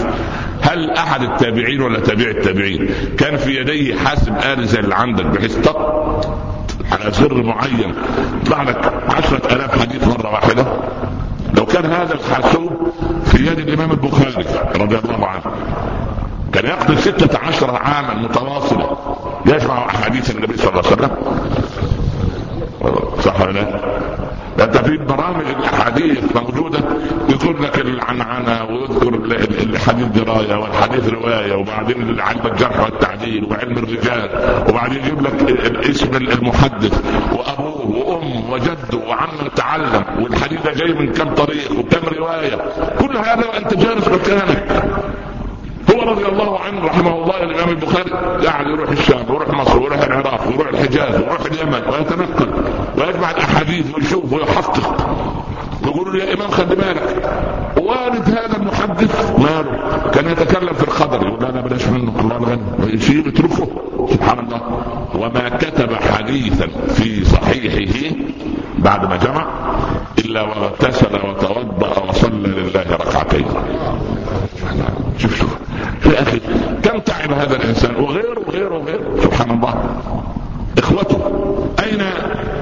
[0.62, 5.58] هل أحد التابعين ولا تابع التابعين كان في يديه حاسب آلي زي اللي عندك بحيث
[6.92, 7.94] على زر معين.
[8.42, 10.66] يطلع لك عشرة آلاف حديث مرة واحدة.
[11.56, 12.92] لو كان هذا الحاسوب
[13.24, 15.42] في يد الإمام البخاري رضي الله عنه
[16.52, 18.96] كان يقضي ستة عشر عاما متواصلة
[19.46, 21.16] يجمع أحاديث النبي صلى الله عليه وسلم.
[23.20, 23.80] صح ولا لا؟
[24.64, 26.78] انت في برامج الأحاديث موجودة
[27.28, 29.08] يذكر لك العنعنة ويذكر
[29.62, 34.30] الحديث دراية والحديث رواية وبعدين علم الجرح والتعديل وعلم الرجال
[34.68, 37.00] وبعدين يجيب لك اسم المحدث
[37.32, 42.56] وأبوه وأمه وجده وعمن تعلم والحديث ده جاي من كم طريق وكم رواية
[43.00, 44.84] كل هذا وأنت جالس مكانك
[46.04, 48.10] رضي الله عنه رحمه الله الإمام البخاري
[48.46, 52.50] قاعد يروح الشام ويروح مصر ويروح العراق ويروح الحجاز ويروح اليمن ويتنقل
[52.98, 54.96] ويجمع الأحاديث ويشوف ويحقق.
[55.84, 57.32] يقولوا يا إمام خلي بالك
[57.76, 63.26] والد هذا المحدث ماله؟ كان يتكلم في الخضر يقول لا بلاش منه الله الغني يشيل
[63.26, 63.68] يتركه.
[64.10, 64.60] سبحان الله.
[65.14, 68.16] وما كتب حديثا في صحيحه
[68.78, 69.46] بعد ما جمع
[70.18, 73.46] إلا واغتسل وتوضأ وصلى لله ركعتين.
[75.18, 75.56] شوف شوف
[76.06, 76.40] يا أخي
[76.82, 79.20] كم تعب هذا الإنسان؟ وغيره وغيره وغيره.
[79.22, 79.74] سبحان الله.
[80.78, 81.20] إخوته
[81.82, 82.02] أين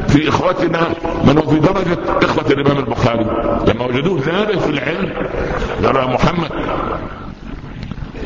[0.08, 0.80] في إخوتنا
[1.24, 3.24] من هو في درجة إخوة الإمام البخاري؟
[3.68, 5.12] لما وجدوه ذابه في العلم
[5.82, 6.50] يا محمد.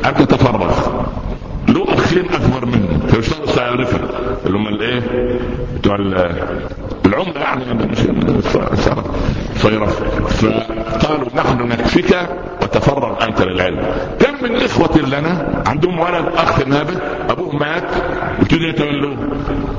[0.05, 0.71] أنت تفرغ.
[1.67, 2.99] له أخين أكبر منه.
[3.07, 3.99] فيشتغل سيعرفه
[4.45, 5.01] اللي هم الإيه؟
[5.75, 5.95] بتوع
[7.05, 7.97] العمله يعني مش
[9.59, 12.17] صيرف فقالوا نحن نكفيك
[12.61, 13.81] وتفرغ أنت للعلم.
[14.19, 16.93] كم من إخوة لنا عندهم ولد أخ نابه
[17.29, 17.83] أبوه مات
[18.41, 19.17] يبتدوا يتولوه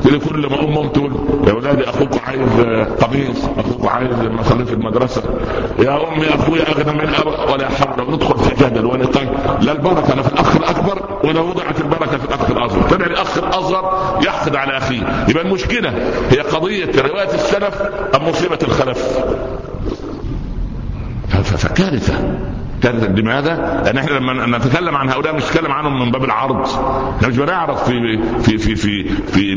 [0.05, 1.13] تلاقي كل ما امهم تقول
[1.47, 2.61] يا اولادي أخوك عايز
[3.01, 5.23] قميص أخوك عايز مصاريف المدرسة.
[5.79, 8.15] يا أمي أخوي أغنى من أبا ولا حول.
[8.15, 9.29] ندخل في جدل ونقاش
[9.61, 12.83] لا البركة لا في الأخ الأكبر ولا وضعت البركة في الأخ الأصغر.
[12.83, 13.93] طلع الأخ الأصغر
[14.27, 15.27] يحقد على أخيه.
[15.29, 15.91] يبقى المشكلة
[16.31, 16.85] هي قضية
[17.17, 17.83] روايه السلف
[18.15, 19.19] أم مصيبة الخلف؟
[21.29, 22.39] فكارثة.
[22.83, 23.07] كارثة.
[23.09, 26.69] لماذا؟ لأن إحنا لما نتكلم عن هؤلاء مش نتكلم عنهم من باب العرض.
[27.17, 29.55] إحنا مش بنعرض في في في في في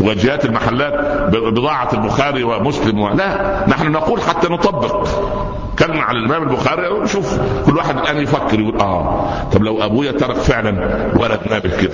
[0.00, 0.92] واجهات المحلات
[1.36, 3.08] بضاعة البخاري ومسلم.
[3.08, 3.64] لا.
[3.68, 5.08] نحن نقول حتى نطبق.
[5.78, 10.36] كلمة على الإمام البخاري ونشوف كل واحد الآن يفكر يقول آه طب لو أبويا ترك
[10.36, 10.70] فعلا
[11.16, 11.92] ولد نابه كده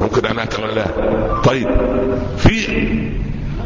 [0.00, 0.86] ممكن أنا أتولاه؟
[1.44, 1.68] طيب
[2.36, 2.50] في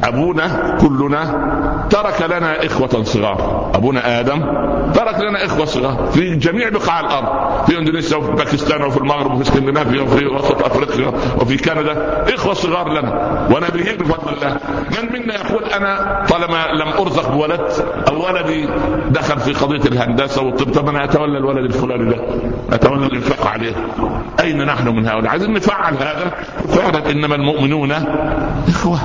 [0.04, 1.48] أبونا كلنا
[1.90, 3.70] ترك لنا إخوة صغار.
[3.74, 4.40] أبونا آدم
[4.94, 7.26] ترك لنا إخوة صغار في جميع بقاع الأرض
[7.66, 12.24] في إندونيسيا وفي باكستان وفي المغرب وفي اسكندنافيا وفي وسط أفريقيا وفي كندا.
[12.34, 13.48] إخوة صغار لنا.
[13.50, 14.56] ونبيين بفضل الله.
[14.90, 17.60] من منا يقول أنا طالما لم أرزق بولد
[18.08, 18.68] أو ولدي
[19.10, 22.16] دخل في قضية الهندسة والطب طب أنا أتولى الولد الفلاني ده.
[22.72, 23.72] أتولى الإنفاق عليه.
[24.40, 26.32] أين نحن من هؤلاء؟ عايزين نفعل هذا.
[26.68, 27.92] فعلا إنما المؤمنون
[28.68, 28.98] إخوة.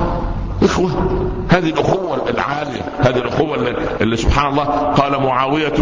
[0.61, 0.91] إخوة
[1.49, 3.57] هذه الأخوة العالية هذه الأخوة
[4.01, 4.63] اللي, سبحان الله
[4.93, 5.73] قال معاوية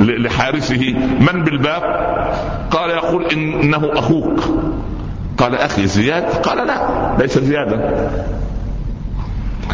[0.00, 1.82] لحارسه من بالباب؟
[2.70, 4.40] قال يقول إنه أخوك.
[5.38, 8.02] قال أخي زياد؟ قال لا ليس زيادا.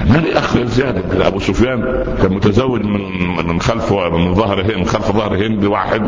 [0.00, 5.12] ما لي اخ زياد أبو سفيان كان متزوج من من خلف من ظهر من خلف
[5.12, 6.06] ظهر هند واحد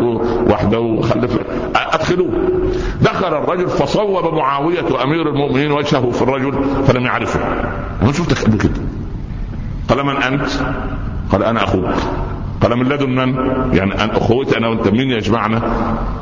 [0.50, 1.38] وحده وخلف
[1.76, 2.30] أدخلوه.
[3.02, 7.40] دخل الرجل فصوب معاوية أمير المؤمنين وجهه في الرجل فلم يعرفه.
[8.02, 8.80] ما شفتك قبل كده.
[9.88, 10.46] قال من أنت؟
[11.32, 11.94] قال أنا أخوك.
[12.64, 13.34] قال من لدن من؟
[13.76, 15.62] يعني أن أخوتي أنا وأنت مين يجمعنا؟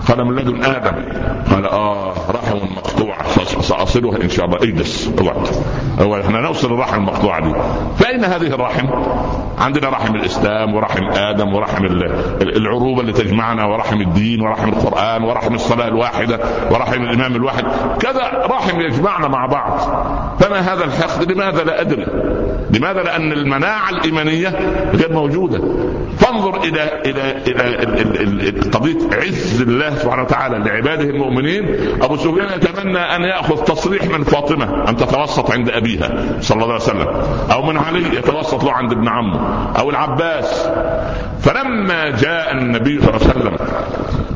[0.09, 1.05] قال من لدن آدم.
[1.51, 3.23] قال آه رحم مقطوعة.
[3.61, 4.57] سأصلها إن شاء الله.
[4.57, 5.47] اجلس اقعد.
[6.01, 7.55] هو إحنا نوصل الرحم المقطوعة دي.
[7.97, 8.87] فأين هذه الرحم؟
[9.59, 11.85] عندنا رحم الإسلام ورحم آدم ورحم
[12.43, 17.65] العروبة اللي تجمعنا ورحم الدين ورحم القرآن ورحم الصلاة الواحدة ورحم الإمام الواحد.
[18.01, 19.79] كذا رحم يجمعنا مع بعض.
[20.41, 22.07] فما هذا الحقد؟ لماذا لا أدري.
[22.71, 24.49] لماذا؟ لأن المناعة الإيمانية
[24.95, 25.61] غير موجودة.
[26.33, 31.77] فانظر إلى إلى إلى قضيه عز الله سبحانه وتعالى لعباده المؤمنين.
[32.03, 36.85] أبو سفيان يتمنى أن يأخذ تصريح من فاطمة أن تتوسط عند أبيها صلى الله عليه
[36.85, 37.09] وسلم
[37.53, 40.69] أو من علي يتوسط له عند ابن عمه أو العباس.
[41.41, 43.57] فلما جاء النبي صلى الله عليه وسلم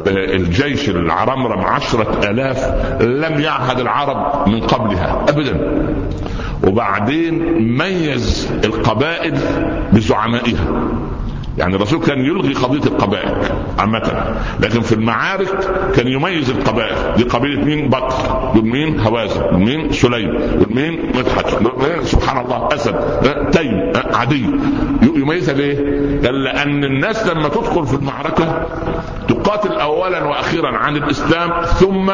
[0.07, 5.87] الجيش العرمرم عشرة آلاف لم يعهد العرب من قبلها أبدا.
[6.67, 9.39] وبعدين ميز القبائل
[9.93, 10.67] بزعمائها.
[11.59, 13.35] يعني الرسول كان يلغي قضيه القبائل
[13.79, 15.49] عامة لكن في المعارك
[15.97, 20.99] كان يميز القبائل دي قبيله مين؟ بكر دول مين؟ هوازن دول مين؟ سليم دول مين؟
[21.15, 21.47] مدحت
[22.03, 22.95] سبحان الله أسد
[23.53, 24.47] تيم عدي.
[25.03, 25.77] يميزها ليه؟
[26.27, 28.67] قال لأن الناس لما تدخل في المعركة
[29.29, 32.07] تقاتل اولا وأخيرا عن الإسلام ثم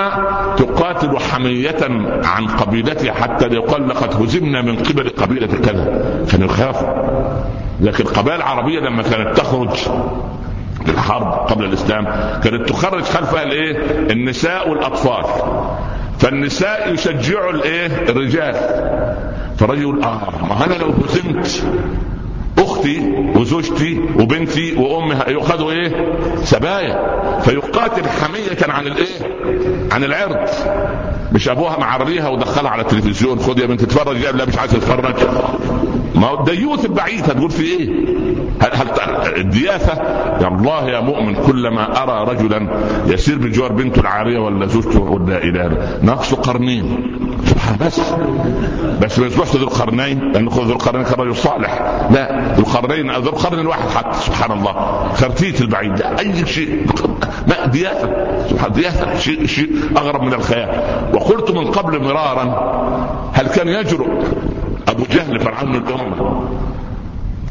[0.57, 1.77] تقاتل حمية
[2.25, 6.03] عن قبيلتها حتى يقال لقد هزمنا من قبل قبيلة كذا.
[6.31, 6.89] كانوا يخافوا
[7.83, 9.69] لكن القبائل العربية لما كانت تخرج
[10.89, 12.05] للحرب قبل الإسلام
[12.45, 13.77] كانت تخرج خلفها الايه؟
[14.13, 15.25] النساء والأطفال
[16.19, 18.55] فالنساء يشجعوا الإيه؟ الرجال
[19.59, 21.65] فالرجل آه ما أنا لو هزمت
[22.59, 26.15] أختي وزوجتي وبنتي وامي يؤخذوا إيه؟
[26.45, 26.99] سبايا
[27.41, 29.19] فيقاتل حمية عن الإيه؟
[29.93, 30.49] عن العرض
[31.33, 35.15] مش أبوها معريها ودخلها على التلفزيون خد يا بنت تتفرج لا مش عايز تتفرج
[36.15, 37.89] ما هو الديوث البعيد هتقول في إيه؟
[38.61, 38.91] هل,
[39.37, 39.93] الدياثة؟
[40.41, 42.69] يا الله يا مؤمن كلما أرى رجلا
[43.07, 47.17] يسير بجوار بنته العارية ولا زوجته ولا إله نقص قرنين.
[47.47, 48.01] سبحان بس.
[49.03, 51.81] بس ما يصبحش ذو القرنين لأن ذو القرنين كان رجل صالح.
[52.11, 54.19] لا ذو القرنين ذو القرن الواحد حتى.
[54.19, 55.09] سبحان الله.
[55.15, 56.03] خرتيت البعيد.
[56.03, 56.87] أي شيء.
[57.49, 58.11] ما دياثة.
[58.51, 59.19] سبحان دياثة.
[59.19, 60.83] شيء شيء أغرب من الخيال.
[61.15, 62.45] وقلت من قبل مرارا
[63.33, 64.09] هل كان يجرؤ؟
[64.89, 66.49] أبو جهل فرعون الأمة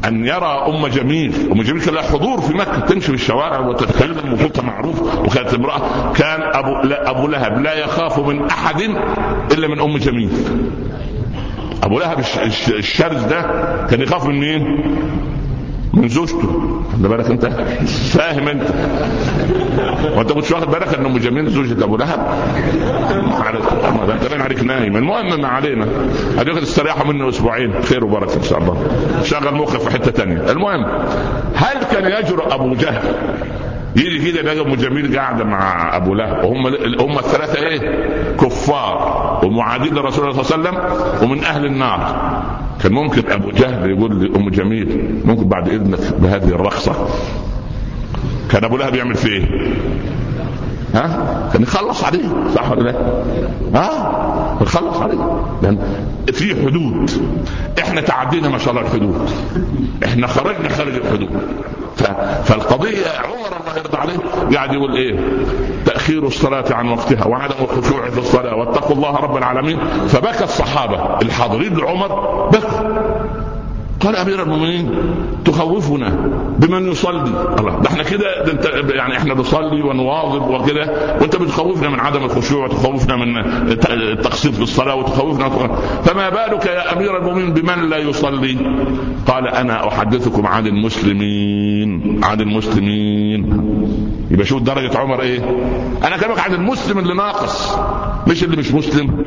[0.04, 4.32] أن يرى أم جميل أم جميل كان لها حضور في مكة تمشي في الشوارع وتتكلم
[4.32, 8.80] وصوتها معروف وكانت امرأة كان أبو لا أبو لهب لا يخاف من أحد
[9.52, 10.30] إلا من أم جميل
[11.82, 12.18] أبو لهب
[12.68, 13.40] الشرز ده
[13.90, 14.82] كان يخاف من مين؟
[15.94, 16.82] من زوجته.
[16.92, 17.46] خد بالك انت.
[18.12, 18.62] فاهم انت.
[20.16, 22.18] وانت كنتش واخد بالك ان ام جميل زوجة أبو لهب.
[24.30, 24.96] ده عليك نايم.
[24.96, 25.86] المهم ما علينا.
[26.38, 27.82] هديك تستريحوا منه أسبوعين.
[27.82, 28.86] خير وبركة إن شاء الله.
[29.24, 30.84] شغل مخك في حتة ثانية المهم
[31.54, 33.02] هل كان يجرؤ أبو جهل
[33.96, 36.66] يجي كده يلاقي ام جميل قاعدة مع أبو لهب وهم
[37.00, 37.78] هم الثلاثة إيه؟
[38.36, 42.42] كفار ومعادين لرسول الله صلى الله عليه وسلم ومن أهل النار
[42.82, 47.08] كان ممكن أبو جهل يقول لأم جميل ممكن بعد إذنك بهذه الرخصة
[48.50, 49.72] كان أبو لهب يعمل فيه إيه؟
[50.94, 52.28] ها؟ كان يخلص عليه.
[52.54, 52.94] صح ولا لا؟
[53.74, 55.42] ها؟ يخلص عليه.
[55.62, 55.78] لأن
[56.32, 57.10] في حدود.
[57.78, 59.30] إحنا تعدينا ما شاء الله الحدود.
[60.04, 61.30] إحنا خرجنا خارج الحدود.
[62.44, 64.18] فالقضية عمر الله يرضى عليه
[64.56, 65.20] قاعد يقول إيه؟
[65.86, 69.78] تأخير الصلاة عن وقتها وعدم الخشوع في الصلاة واتقوا الله رب العالمين.
[70.08, 72.08] فبكى الصحابة الحاضرين لعمر
[72.48, 73.21] بكوا
[74.04, 74.90] قال أمير المؤمنين
[75.44, 76.08] تخوفنا
[76.58, 77.54] بمن يصلي.
[77.60, 82.24] الله ده إحنا كده ده أنت يعني إحنا بنصلي ونواظب وكده وأنت بتخوفنا من عدم
[82.24, 83.36] الخشوع وتخوفنا من
[83.90, 85.48] التقصير في الصلاة وتخوفنا
[86.04, 88.56] فما بالك يا أمير المؤمنين بمن لا يصلي؟
[89.26, 93.62] قال أنا أحدثكم عن المسلمين عن المسلمين.
[94.30, 95.38] يبقى شوف درجة عمر إيه؟
[96.04, 97.76] أنا كلامك عن المسلم اللي ناقص
[98.28, 99.24] مش اللي مش مسلم.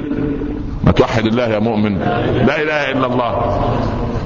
[0.86, 2.00] ما توحد الله يا مؤمن.
[2.45, 3.62] لا إله إلا الله.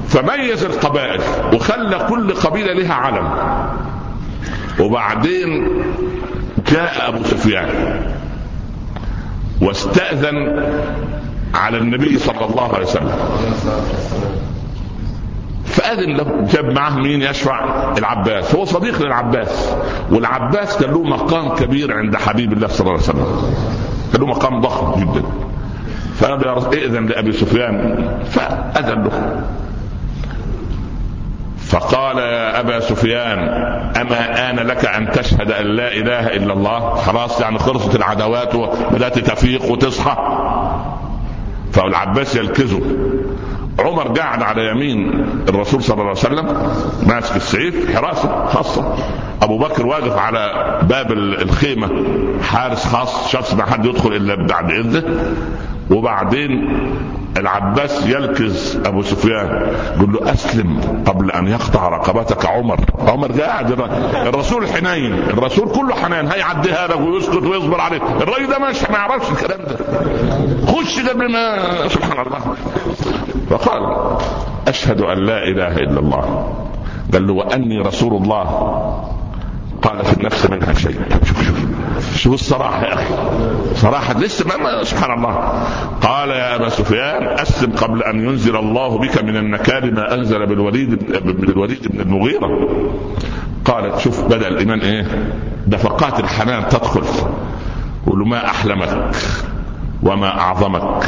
[0.08, 1.20] فميز القبائل
[1.54, 3.28] وخلى كل قبيلة لها علم.
[4.80, 5.68] وبعدين
[6.72, 7.68] جاء أبو سفيان
[9.62, 10.64] واستأذن
[11.54, 13.12] على النبي صلى الله عليه وسلم.
[15.64, 17.64] فأذن له جاب معه مين؟ يشفع
[17.98, 18.54] العباس.
[18.54, 19.74] هو صديق للعباس.
[20.10, 23.26] والعباس كان له مقام كبير عند حبيب الله صلى الله عليه وسلم.
[24.12, 25.22] كان له مقام ضخم جدا.
[26.20, 29.42] فقال ائذن لأبي سفيان فأذن له.
[31.58, 33.38] فقال يا أبا سفيان
[34.00, 39.18] أما آن لك أن تشهد أن لا إله إلا الله؟ خلاص يعني خلصت العداوات وبدات
[39.18, 40.16] تفيق وتصحى.
[41.72, 42.80] فالعباس يلكزه.
[43.78, 46.72] عمر قاعد على يمين الرسول صلى الله عليه وسلم
[47.06, 48.96] ماسك السيف حراسه خاصة.
[49.42, 51.88] أبو بكر واقف على باب الخيمة
[52.42, 55.34] حارس خاص شخص ما حد يدخل إلا بعد إذنه.
[55.90, 56.80] وبعدين
[57.36, 62.80] العباس يلكز أبو سفيان يقول له أسلم قبل أن يقطع رقبتك عمر.
[63.08, 63.80] عمر قاعد
[64.14, 69.30] الرسول حنين الرسول كله حنان هيعديها لك ويسكت ويصبر عليك الراجل ده مش ما يعرفش
[69.30, 69.76] الكلام ده.
[70.90, 72.40] خش قبل ما سبحان الله.
[73.50, 73.82] فقال
[74.68, 76.54] أشهد أن لا إله إلا الله.
[77.12, 78.44] قال له وأني رسول الله.
[79.82, 81.00] قال في النفس منها شيء.
[81.24, 81.58] شوف شوف
[82.16, 82.34] شوف.
[82.34, 83.14] الصراحة يا أخي.
[83.74, 85.64] صراحة لسه ما سبحان الله.
[86.02, 90.90] قال يا أبا سفيان أسلم قبل أن ينزل الله بك من النكال ما أنزل بالوليد
[91.24, 92.68] من الوليد بن المغيرة.
[93.64, 95.06] قال شوف بدأ الإيمان إيه؟
[95.66, 97.04] دفقات الحنان تدخل.
[98.06, 99.14] قول ما أحلمك.
[100.02, 101.04] وما أعظمك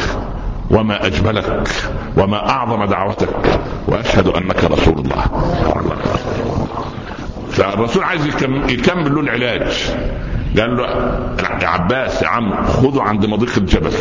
[0.71, 1.69] وما أجملك
[2.17, 5.25] وما أعظم دعوتك وأشهد أنك رسول الله.
[7.51, 8.27] فالرسول عايز
[8.69, 9.95] يكمل له العلاج.
[10.59, 10.87] قال له
[11.63, 13.93] يا عباس يا عم خذوا عند مضيق الجبل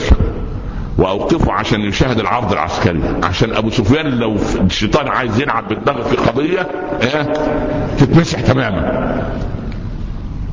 [0.97, 3.01] وأوقفوا عشان يشاهد العرض العسكري.
[3.23, 6.67] عشان أبو سفيان لو الشيطان عايز يلعب بالدغ في قضية
[7.01, 7.34] إيه
[7.97, 9.21] تتمسح تماما.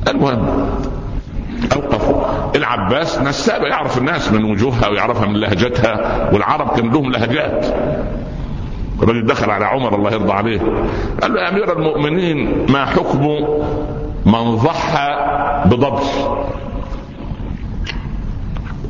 [0.07, 0.69] المهم
[1.75, 2.21] اوقفوا
[2.55, 7.65] العباس نسابة يعرف الناس من وجوهها ويعرفها من لهجتها والعرب كان لهم لهجات.
[9.03, 10.59] الرجل دخل على عمر الله يرضى عليه.
[11.21, 13.27] قال له يا أمير المؤمنين ما حكم
[14.25, 15.09] من ضحى
[15.65, 16.03] بضبط؟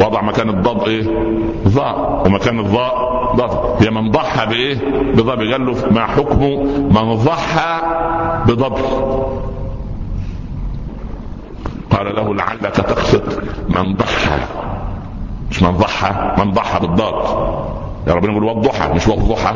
[0.01, 1.03] وضع مكان الضاد إيه؟
[1.67, 2.23] ضاء.
[2.25, 4.75] ومكان الضاء ضاد هي من ضحى بإيه؟
[5.13, 5.39] بضبط.
[5.39, 6.43] قال له ما حكم
[6.91, 7.81] من ضحى
[8.47, 8.79] بضبط؟
[11.99, 14.39] قال له لعلك تقصد من ضحى.
[15.51, 17.13] مش من ضحى من ضحى بالضاد.
[18.07, 19.53] يا ربنا يقول والضحى مش والضحى.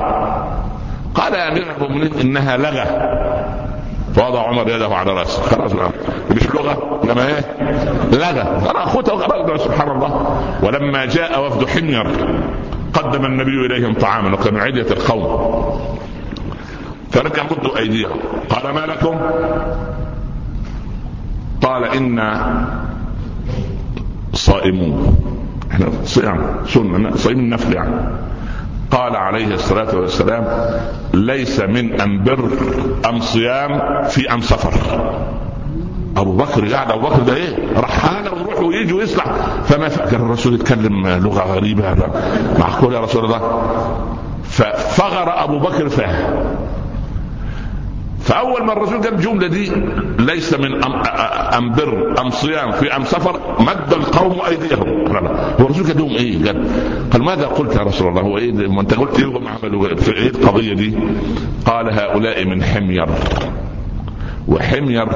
[1.15, 2.85] قال يا أمير المؤمنين إنها لغة.
[4.15, 5.41] فوضع عمر يده على رأسه.
[5.43, 5.71] خلاص
[6.31, 7.45] مش لغة إنما إيه؟
[8.11, 8.85] لغة.
[8.85, 10.39] خذها سبحان الله.
[10.63, 12.07] ولما جاء وفد حمير
[12.93, 15.53] قدم النبي إليهم طعاما وكانوا عدة القوم.
[17.11, 18.19] فلم يمدوا أيديهم.
[18.49, 19.19] قال ما لكم؟
[21.63, 22.65] قال أنا
[24.33, 25.17] صائمون.
[25.71, 27.95] إحنا صيام سنة صيام النفل يعني.
[28.91, 30.45] قال عليه الصلاة والسلام
[31.13, 32.49] ليس من أم بر
[33.09, 34.73] أم صيام في أم سفر.
[36.17, 39.25] أبو بكر قاعد أبو بكر ده إيه؟ رحالة ويروح ويجي ويصلح.
[39.65, 41.95] فما فكر الرسول يتكلم لغة غريبة
[42.59, 43.61] معقول يا رسول الله؟
[44.43, 46.45] ففغر أبو بكر فهم
[48.23, 49.71] فأول ما الرسول قال الجمله دي
[50.19, 50.93] ليس من أم,
[51.57, 55.07] أم بر أم صيام في أم سفر مد القوم أيديهم.
[55.59, 56.67] هو الرسول قال لهم إيه؟ قال
[57.13, 60.29] قال ماذا قلت يا رسول الله؟ هو إيه؟ ما أنت قلت إيه؟ عملوا؟ في إيه
[60.29, 60.93] القضية دي؟
[61.65, 63.09] قال هؤلاء من حمير.
[64.47, 65.07] وحمير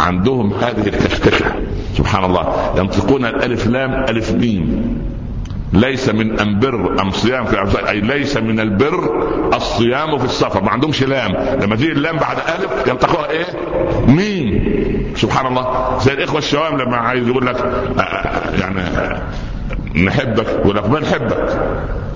[0.00, 1.46] عندهم هذه الكشكشه
[1.94, 2.72] سبحان الله.
[2.78, 4.98] ينطقون الألف لام ألف ميم.
[5.72, 10.62] ليس من امبر امصيام في أي ليس من البر الصيام في السفر.
[10.62, 11.32] ما عندهمش لام.
[11.62, 13.46] لما تيجي اللام بعد ألف ينطقوها إيه؟
[14.08, 14.62] مين
[15.16, 15.98] سبحان الله.
[16.00, 19.22] زي الإخوة الشوام لما عايز يقول لك آه، آه، يعني آه،
[20.04, 21.60] نحبك يقول لك منحبك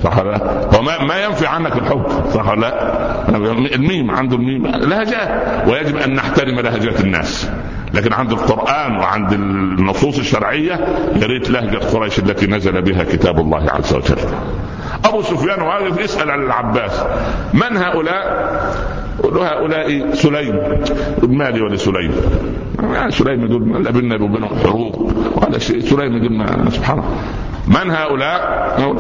[0.03, 2.07] صح ولا لا؟ هو ما, ينفي عنك الحب.
[2.35, 4.67] صح ولا لا؟ الميم عنده الميم.
[4.67, 5.69] لهجات.
[5.69, 7.51] ويجب أن نحترم لهجات الناس.
[7.95, 10.73] لكن عند القرآن وعند النصوص الشرعية
[11.17, 14.17] يا ريت لهجة قريش التي نزل بها كتاب الله عز وجل.
[15.05, 17.05] أبو سفيان واقف يسأل عن العباس.
[17.55, 18.51] من هؤلاء؟
[19.25, 20.61] هؤلاء سليم.
[21.23, 22.13] مالي ولسليم
[22.93, 25.13] يعني سليم دول لا بيننا وبينهم حروب.
[25.37, 25.81] ولا شيء.
[25.81, 27.11] سليم دول سبحان الله.
[27.67, 28.41] من هؤلاء؟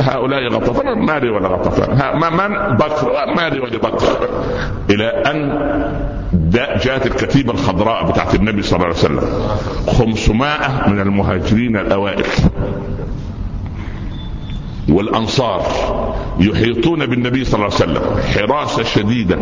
[0.00, 4.28] هؤلاء غطفان مالي ولا غطفان من بكر مالي ولا بكر.
[4.90, 5.58] إلى أن
[6.84, 9.20] جاءت الكتيبة الخضراء بتاعت النبي صلى الله عليه وسلم.
[9.86, 12.24] 500 من المهاجرين الأوائل.
[14.90, 15.62] والأنصار
[16.40, 18.02] يحيطون بالنبي صلى الله عليه وسلم
[18.34, 19.38] حراسة شديدة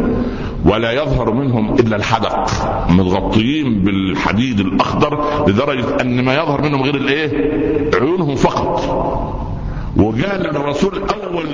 [0.64, 2.51] ولا يظهر منهم إلا الحدق
[2.88, 7.28] متغطيين بالحديد الأخضر لدرجة أن ما يظهر منهم غير الإيه؟
[7.94, 8.84] عيونهم فقط.
[9.96, 11.46] وقال الرسول أول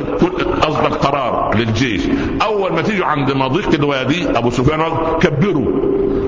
[0.62, 2.02] أصدر قرار للجيش
[2.42, 4.80] أول ما تيجوا عند مضيق الوادي أبو سفيان
[5.20, 5.66] كبروا.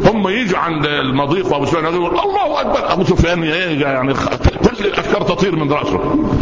[0.04, 2.92] هم يجوا عند المضيق وأبو سفيان يقول الله أكبر.
[2.92, 4.14] أبو سفيان يعني
[4.64, 6.00] كل الافكار تطير من رأسه.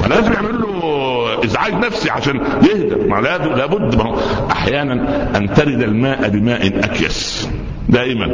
[0.09, 1.04] لازم يعمل له
[1.45, 4.17] ازعاج نفسي عشان يهدى ما لابد ما
[4.53, 4.93] أحيانا
[5.39, 7.49] أن ترد الماء بماء اكيس
[7.89, 8.27] دائما.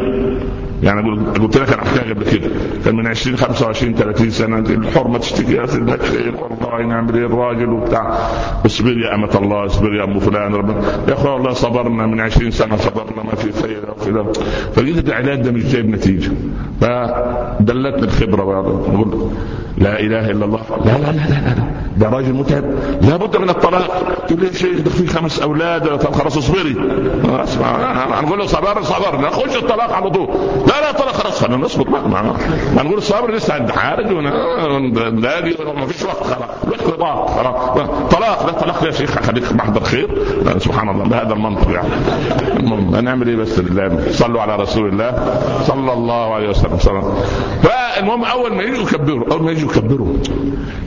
[0.83, 2.51] يعني قلت لك أنا حكايه قبل كده.
[2.85, 5.99] كان من 20 25 30 سنة الحرمة تشتكي يا سيدنا
[6.41, 8.18] والله نعمل إيه الراجل وبتاع.
[8.66, 12.51] اصبر يا أمة الله اصبر يا أم فلان ربنا يا اخوان والله صبرنا من 20
[12.51, 13.81] سنة صبرنا ما في خير
[14.74, 16.31] فلقيت العلاج ده مش جايب نتيجة.
[16.81, 19.31] فدلتني الخبرة بقول
[19.78, 20.61] لا إله إلا الله.
[20.85, 21.64] لا لا لا لا, لا.
[21.97, 22.64] ده راجل متعب.
[23.03, 24.16] لابد من الطلاق.
[24.28, 26.76] تقول لي يا شيخ ده في خمس أولاد طب خلاص اصبري
[28.20, 29.20] هنقول له صبر صبر.
[29.20, 30.28] نخش الطلاق على طول.
[30.71, 32.23] لا لا طلاق خلاص خلينا نصبر ما, ما,
[32.77, 32.83] ما.
[32.83, 37.31] نقول الصبر لسه عند حارج ونلاقي ما فيش وقت خلاص.
[37.31, 37.91] خلاص.
[38.11, 40.09] طلاق لا طلاق يا شيخ خليك محضر خير.
[40.59, 41.89] سبحان الله بهذا المنطق يعني.
[42.99, 45.35] هنعمل إيه بس لله صلوا على رسول الله
[45.66, 47.14] صلى الله عليه وسلم.
[47.62, 50.16] فالمهم أول ما يجوا يكبروا أول ما يجوا يكبروا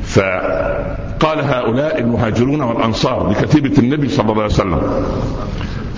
[0.04, 4.82] فقال هؤلاء المهاجرون والأنصار لكتيبة النبي صلى الله عليه وسلم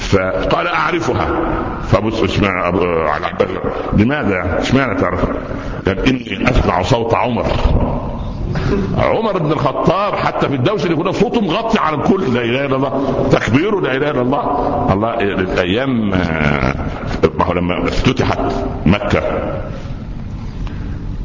[0.05, 1.27] فقال أعرفها.
[1.81, 2.49] فابو اسمع
[3.09, 3.25] على
[3.97, 5.35] لماذا؟ اشمعنى تعرفها؟
[5.87, 7.45] قال إني أسمع صوت عمر.
[8.97, 12.33] عمر بن الخطاب حتى في الدوشة اللي كنا صوته مغطي على الكل.
[12.33, 13.27] لا إله إلا الله.
[13.31, 14.43] تكبيره لا إله إلا الله.
[14.93, 16.09] الله الأيام
[17.39, 18.39] ما هو لما افتتحت
[18.85, 19.21] مكة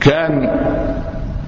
[0.00, 0.60] كان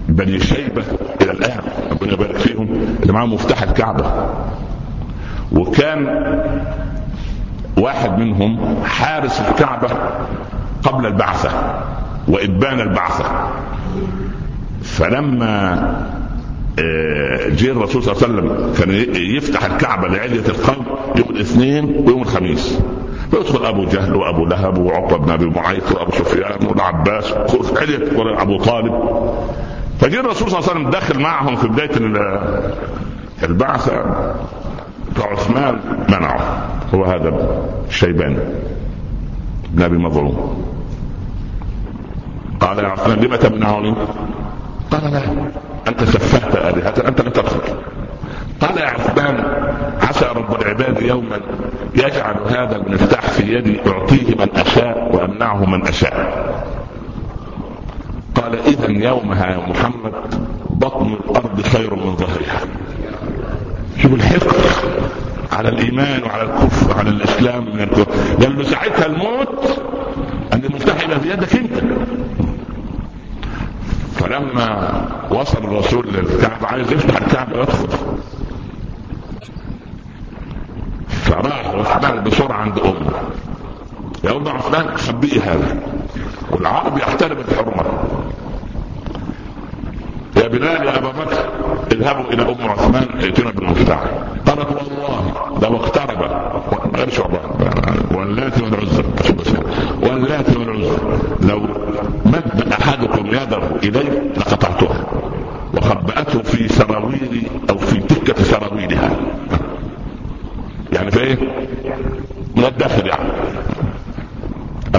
[0.09, 0.83] بني شيبة
[1.23, 1.61] إلى الآن
[1.91, 2.69] ربنا يبارك فيهم
[3.03, 4.27] اللي معاهم مفتاح الكعبة.
[5.53, 6.07] وكان
[7.79, 9.89] واحد منهم حارس الكعبة
[10.83, 11.51] قبل البعثة
[12.29, 13.25] وإبان البعثة.
[14.83, 15.73] فلما
[16.79, 18.91] آه، جه الرسول صلى الله عليه وسلم كان
[19.37, 22.79] يفتح الكعبة لعلية القوم يوم الاثنين ويوم الخميس.
[23.31, 27.33] فيدخل أبو جهل وأبو لهب وعقبة بن أبي معيط وأبو سفيان والعباس
[27.77, 28.93] علية ابو طالب.
[30.01, 31.91] فجاء الرسول صلى الله عليه وسلم داخل معهم في بداية
[33.43, 34.05] البعثة.
[35.15, 36.69] فعثمان منعه.
[36.95, 37.33] هو هذا
[37.89, 38.39] الشيباني.
[39.71, 40.65] بن أبي مظلوم.
[42.61, 43.95] قال يا عثمان لم تمنعني؟
[44.91, 45.23] قال لا.
[45.89, 47.61] أنت سفهت الهه أنت لا تدخل
[48.61, 49.45] قال يا عثمان
[50.01, 51.41] عسى رب العباد يوما
[51.95, 56.43] يجعل هذا المفتاح في يدي اعطيه من أشاء وامنعه من أشاء.
[58.35, 60.13] قال اذا يومها يا محمد
[60.71, 62.61] بطن الأرض خير من ظهرها.
[63.99, 64.53] شوف الحقد
[65.53, 68.11] على الإيمان وعلى الكفر وعلى الإسلام من الكفر.
[68.41, 69.79] لأنه ساعتها الموت
[70.53, 71.83] أن المفتاح يبقى في يدك أنت.
[74.15, 77.89] فلما وصل الرسول للكعبة عايز يفتح الكعبة ويدخل
[81.09, 83.13] فراح عثمان بسرعة عند أمه.
[84.25, 85.81] يا ام عثمان خبئي هذا.
[86.51, 87.85] والعرب يحترم الحرمة.
[90.37, 91.49] يا بلال يا أبا بكر
[91.93, 94.01] اذهبوا إلى أم عثمان ائتنا بالمفتاح.
[94.47, 96.23] قالت والله لو اقترب
[96.97, 97.41] قالش والله
[98.15, 99.03] واللاتي والعزى
[100.03, 100.97] واللاتي والعزى
[101.41, 101.61] لو
[102.27, 105.07] مد أحدكم يده إلي لقطعتها
[105.77, 109.11] وخبأته في سراويل أو في تكة سراويلها.
[110.93, 111.37] يعني في إيه؟
[112.57, 113.29] من الداخل يعني.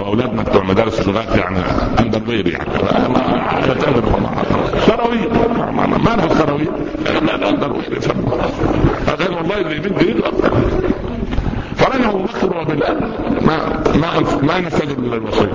[0.03, 1.59] أو أولادنا بتوع مدارس اللغات يعني
[1.99, 2.69] underwear يعني.
[4.87, 5.29] سراويل
[5.77, 6.71] ما لها سراويل
[7.25, 7.75] لا لا under
[9.07, 10.31] هذا والله اللي يمد ايده
[11.75, 12.77] فرجع ابو بكر
[13.41, 15.51] ما ما ما نفذوا الوصيه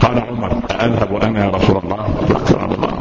[0.00, 2.08] قال عمر أذهب وأنا يا رسول الله.
[2.50, 2.98] يا الله.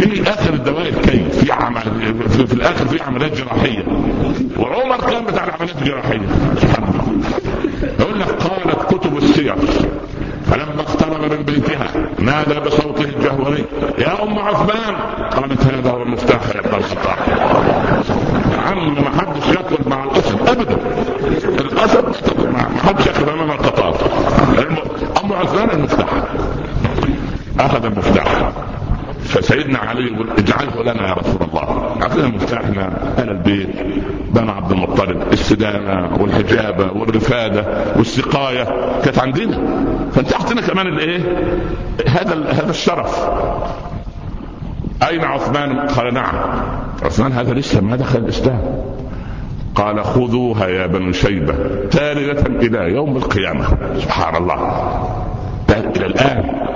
[0.00, 1.82] في آخر الدوائر كيف؟ في عمل
[2.28, 3.84] في, في الآخر في عمليات جراحية.
[4.58, 6.26] وعمر كان بتاع العمليات الجراحية.
[6.60, 7.06] سبحان الله.
[8.00, 8.75] يقول لك قالت
[9.54, 9.90] السير
[10.50, 13.64] فلما اقترب من بيتها نادى بصوته الجهوري
[13.98, 14.94] يا أم عثمان!
[15.30, 17.16] قالت هذا هو المفتاح يا ابن الخطاب.
[18.66, 20.76] عم ما حدش ياكل مع الاسد ابدا.
[21.60, 22.04] الاسد
[22.52, 23.96] ما حدش ياكل امام القطار
[25.24, 26.08] أم عثمان المفتاح.
[27.60, 28.50] أخذ المفتاح.
[29.36, 31.96] فسيدنا علي يقول اجعله لنا يا رسول الله.
[32.02, 33.68] أعطينا مفتاحنا أهل البيت
[34.34, 37.64] بني عبد المطلب السدانه والحجابة والرفادة
[37.96, 38.64] والسقاية
[39.04, 39.58] كانت عندنا.
[40.12, 41.20] فأنت أعطينا كمان الإيه؟
[42.08, 43.28] هذا هذا الشرف.
[45.08, 46.34] أين عثمان؟ قال نعم.
[47.02, 48.60] عثمان هذا لسه ما دخل الإسلام.
[49.74, 51.54] قال خذوها يا بنو شيبة
[51.90, 53.66] تاركه إلى يوم القيامة.
[53.98, 54.82] سبحان الله.
[55.70, 56.66] إلى الآن.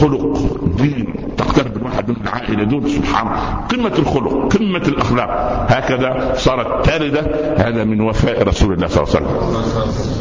[0.00, 0.38] خلق
[0.78, 3.28] دين تقترب الواحد من العائلة دول سبحان
[3.68, 5.66] قمة الخلق قمة الأخلاق.
[5.68, 7.20] هكذا صارت تاردة
[7.56, 9.26] هذا من وفاء رسول الله صلى الله عليه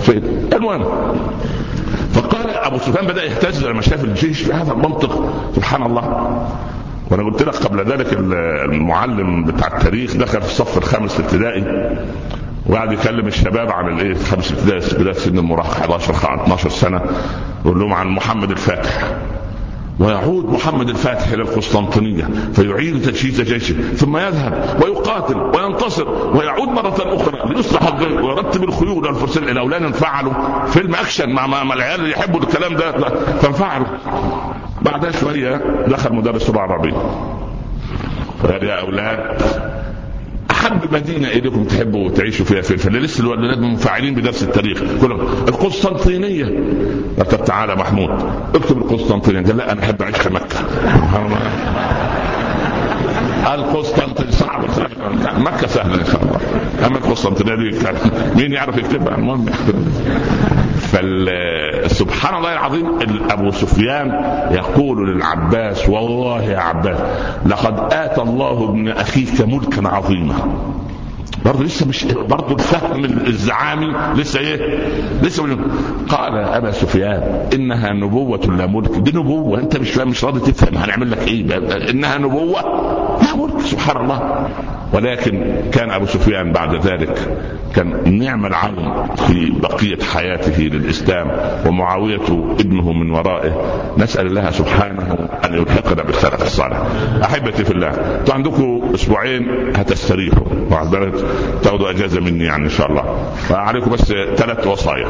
[0.04, 0.50] وسلم.
[0.54, 0.84] المهم
[2.14, 5.34] فقال أبو سفيان بدأ يهتز لما شاف الجيش بهذا المنطق.
[5.56, 6.04] سبحان الله.
[7.12, 11.64] وأنا قلت لك قبل ذلك المعلم بتاع التاريخ دخل في الصف الخامس الابتدائي.
[12.70, 17.02] وقعد يكلم الشباب عن الايه خمس ابتدائي بداية سن المراهقة 11 12 سنة.
[17.66, 19.04] يقول لهم عن محمد الفاتح.
[20.00, 27.54] ويعود محمد الفاتح إلى القسطنطينية فيعيد تجهيز جيشه ثم يذهب ويقاتل وينتصر ويعود مرة أخرى
[27.56, 30.34] ليصلح ويرتب الخيول والفرسان الاولاد انفعلوا
[30.66, 32.92] فيلم أكشن مع, مع العيال اللي يحبوا الكلام ده
[33.40, 33.88] فانفعلوا
[34.82, 36.94] بعدها شوية دخل مدرس اللغة العربيه
[38.44, 39.42] قال يا أولاد
[40.64, 46.46] احب مدينه اليكم تحبوا تعيشوا فيها فاللي لسه الولاد منفعلين بدرس التاريخ كلهم القسطنطينية.
[47.20, 48.10] قلت تعالى محمود
[48.56, 49.42] اكتب القسطنطينية.
[49.46, 50.60] قال لا أنا أحب أعيش في مكة.
[53.54, 54.66] القسطنطينية صعب
[55.38, 56.40] مكة سهلة إن شاء الله.
[56.88, 57.78] أما القسطنطينية دي
[58.36, 59.46] مين يعرف يكتبها؟ المهم.
[60.74, 62.86] فسبحان الله العظيم
[63.32, 64.08] أبو سفيان
[64.52, 66.98] يقول للعباس والله يا عباس
[67.46, 70.36] لقد آتى الله ابن أخيك ملكا عظيما.
[71.46, 74.80] برضه لسه مش برضه الفهم الزعامي لسه إيه؟
[75.22, 75.58] لسه من...
[76.10, 78.92] قال أبا سفيان إنها نبوة لا ملك.
[78.92, 80.78] دي نبوة أنت مش فاهم مش راضي تفهم.
[80.78, 81.58] هنعمل لك إيه؟
[81.90, 82.62] إنها نبوة
[83.22, 83.62] لا ملك.
[83.62, 84.48] سبحان الله.
[84.94, 87.38] ولكن كان أبو سفيان بعد ذلك
[87.76, 91.32] كان نعم العون في بقية حياته للإسلام
[91.68, 93.62] ومعاوية ابنه من ورائه.
[93.98, 96.78] نسأل الله سبحانه أن يلحقنا بالسلف الصالح
[97.24, 97.90] أحبتي في الله
[98.20, 100.46] أنتوا عندكم أسبوعين هتستريحوا
[101.64, 103.34] تاخذوا أجازة مني يعني إن شاء الله.
[103.36, 105.08] فعليكم بس ثلاث وصايا.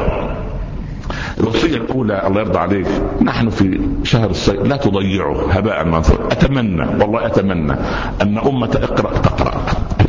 [1.40, 2.86] الوصية الأولى الله يرضى عليك
[3.22, 7.72] نحن في شهر الصيف لا تضيعه هباء منثورا أتمنى والله أتمنى
[8.22, 9.60] أن أمة إقرأ تقرا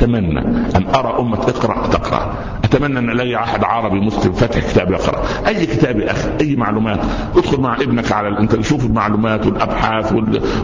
[0.05, 0.39] أتمنى
[0.75, 2.35] أن أرى أمة اقرا تقرأ.
[2.63, 5.23] أتمنى أن ألاقي أحد عربي مسلم فاتح كتاب يقرأ.
[5.47, 6.99] أي كتاب يا أخي أي معلومات.
[7.35, 10.13] ادخل مع ابنك على أنت شوف المعلومات والأبحاث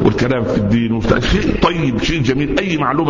[0.05, 2.59] والكلام في الدين شيء طيب شيء جميل.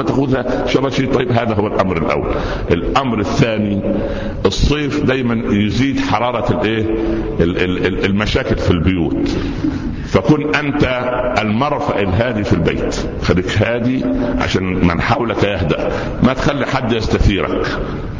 [0.04, 1.32] تأخذها إن شاء الله شيء طيب.
[1.32, 2.32] هذا هو الأمر الأول.
[2.72, 3.82] الأمر الثاني
[4.46, 6.86] الصيف دايما يزيد حرارة الايه
[8.06, 9.38] المشاكل في البيوت.
[10.12, 10.84] فكن أنت
[11.42, 12.96] المرفأ الهادي في البيت.
[13.24, 14.06] خليك هادي
[14.40, 15.92] عشان من حولك يهدأ.
[16.24, 17.66] ما تخلي حد يستثيرك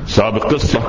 [0.06, 0.80] سواء بقصة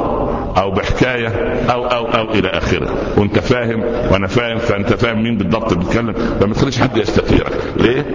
[0.59, 1.29] أو بحكاية
[1.73, 2.97] أو أو أو إلى آخره.
[3.17, 3.81] وأنت فاهم
[4.11, 6.13] وأنا فاهم فأنت فاهم مين بالضبط بيتكلم.
[6.41, 7.53] فما تخليش حد يستثيرك.
[7.77, 8.07] ليه؟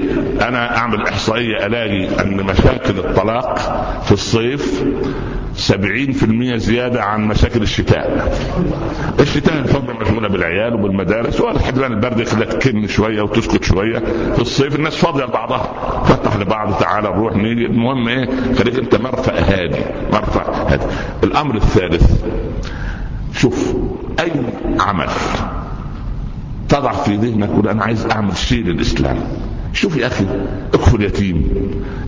[0.47, 3.57] أنا أعمل إحصائية ألاقي أن مشاكل الطلاق
[4.05, 4.83] في الصيف
[5.57, 8.37] سبعين في المية زيادة عن مشاكل الشتاء.
[9.19, 13.99] الشتاء الفضل مشغولة بالعيال وبالمدارس والحدوان البرد يخليك تكن شوية وتسكت شوية.
[14.35, 15.73] في الصيف الناس فاضية لبعضها.
[16.03, 19.79] فتح لبعض تعالى نروح نيجي المهم إيه؟ خليك أنت مرفأ هادي
[20.13, 20.83] مرفأ هادي.
[21.23, 22.23] الأمر الثالث
[23.33, 23.75] شوف
[24.19, 24.31] أي
[24.79, 25.09] عمل
[26.69, 29.17] تضع في ذهنك أنا عايز أعمل شيء للإسلام.
[29.77, 30.25] شوف يا أخي
[30.73, 31.51] اكفل يتيم.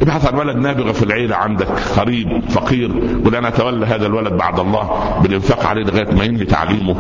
[0.02, 1.68] ابحث عن ولد نابغه في العيلة عندك
[1.98, 2.92] قريب فقير
[3.26, 6.96] قول أنا أتولى هذا الولد بعد الله بالإنفاق عليه لغاية ما ينهي تعليمه.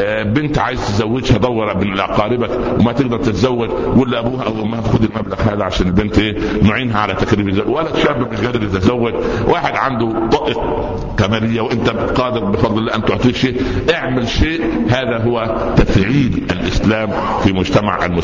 [0.00, 2.50] آه، بنت عايز تزوجها دور من اقاربك
[2.80, 7.14] وما تقدر تتزوج قول لأبوها أو أمها خد المبلغ هذا عشان البنت إيه نعينها على
[7.14, 7.68] تكريم الزواج.
[7.68, 9.14] ولد شاب مش قادر يتزوج
[9.48, 13.62] واحد عنده ضئة كمالية وإنت قادر بفضل الله أن تعطيه شيء
[13.94, 17.10] اعمل شيء هذا هو تفعيل الإسلام
[17.44, 18.18] في مجتمع المسلمين.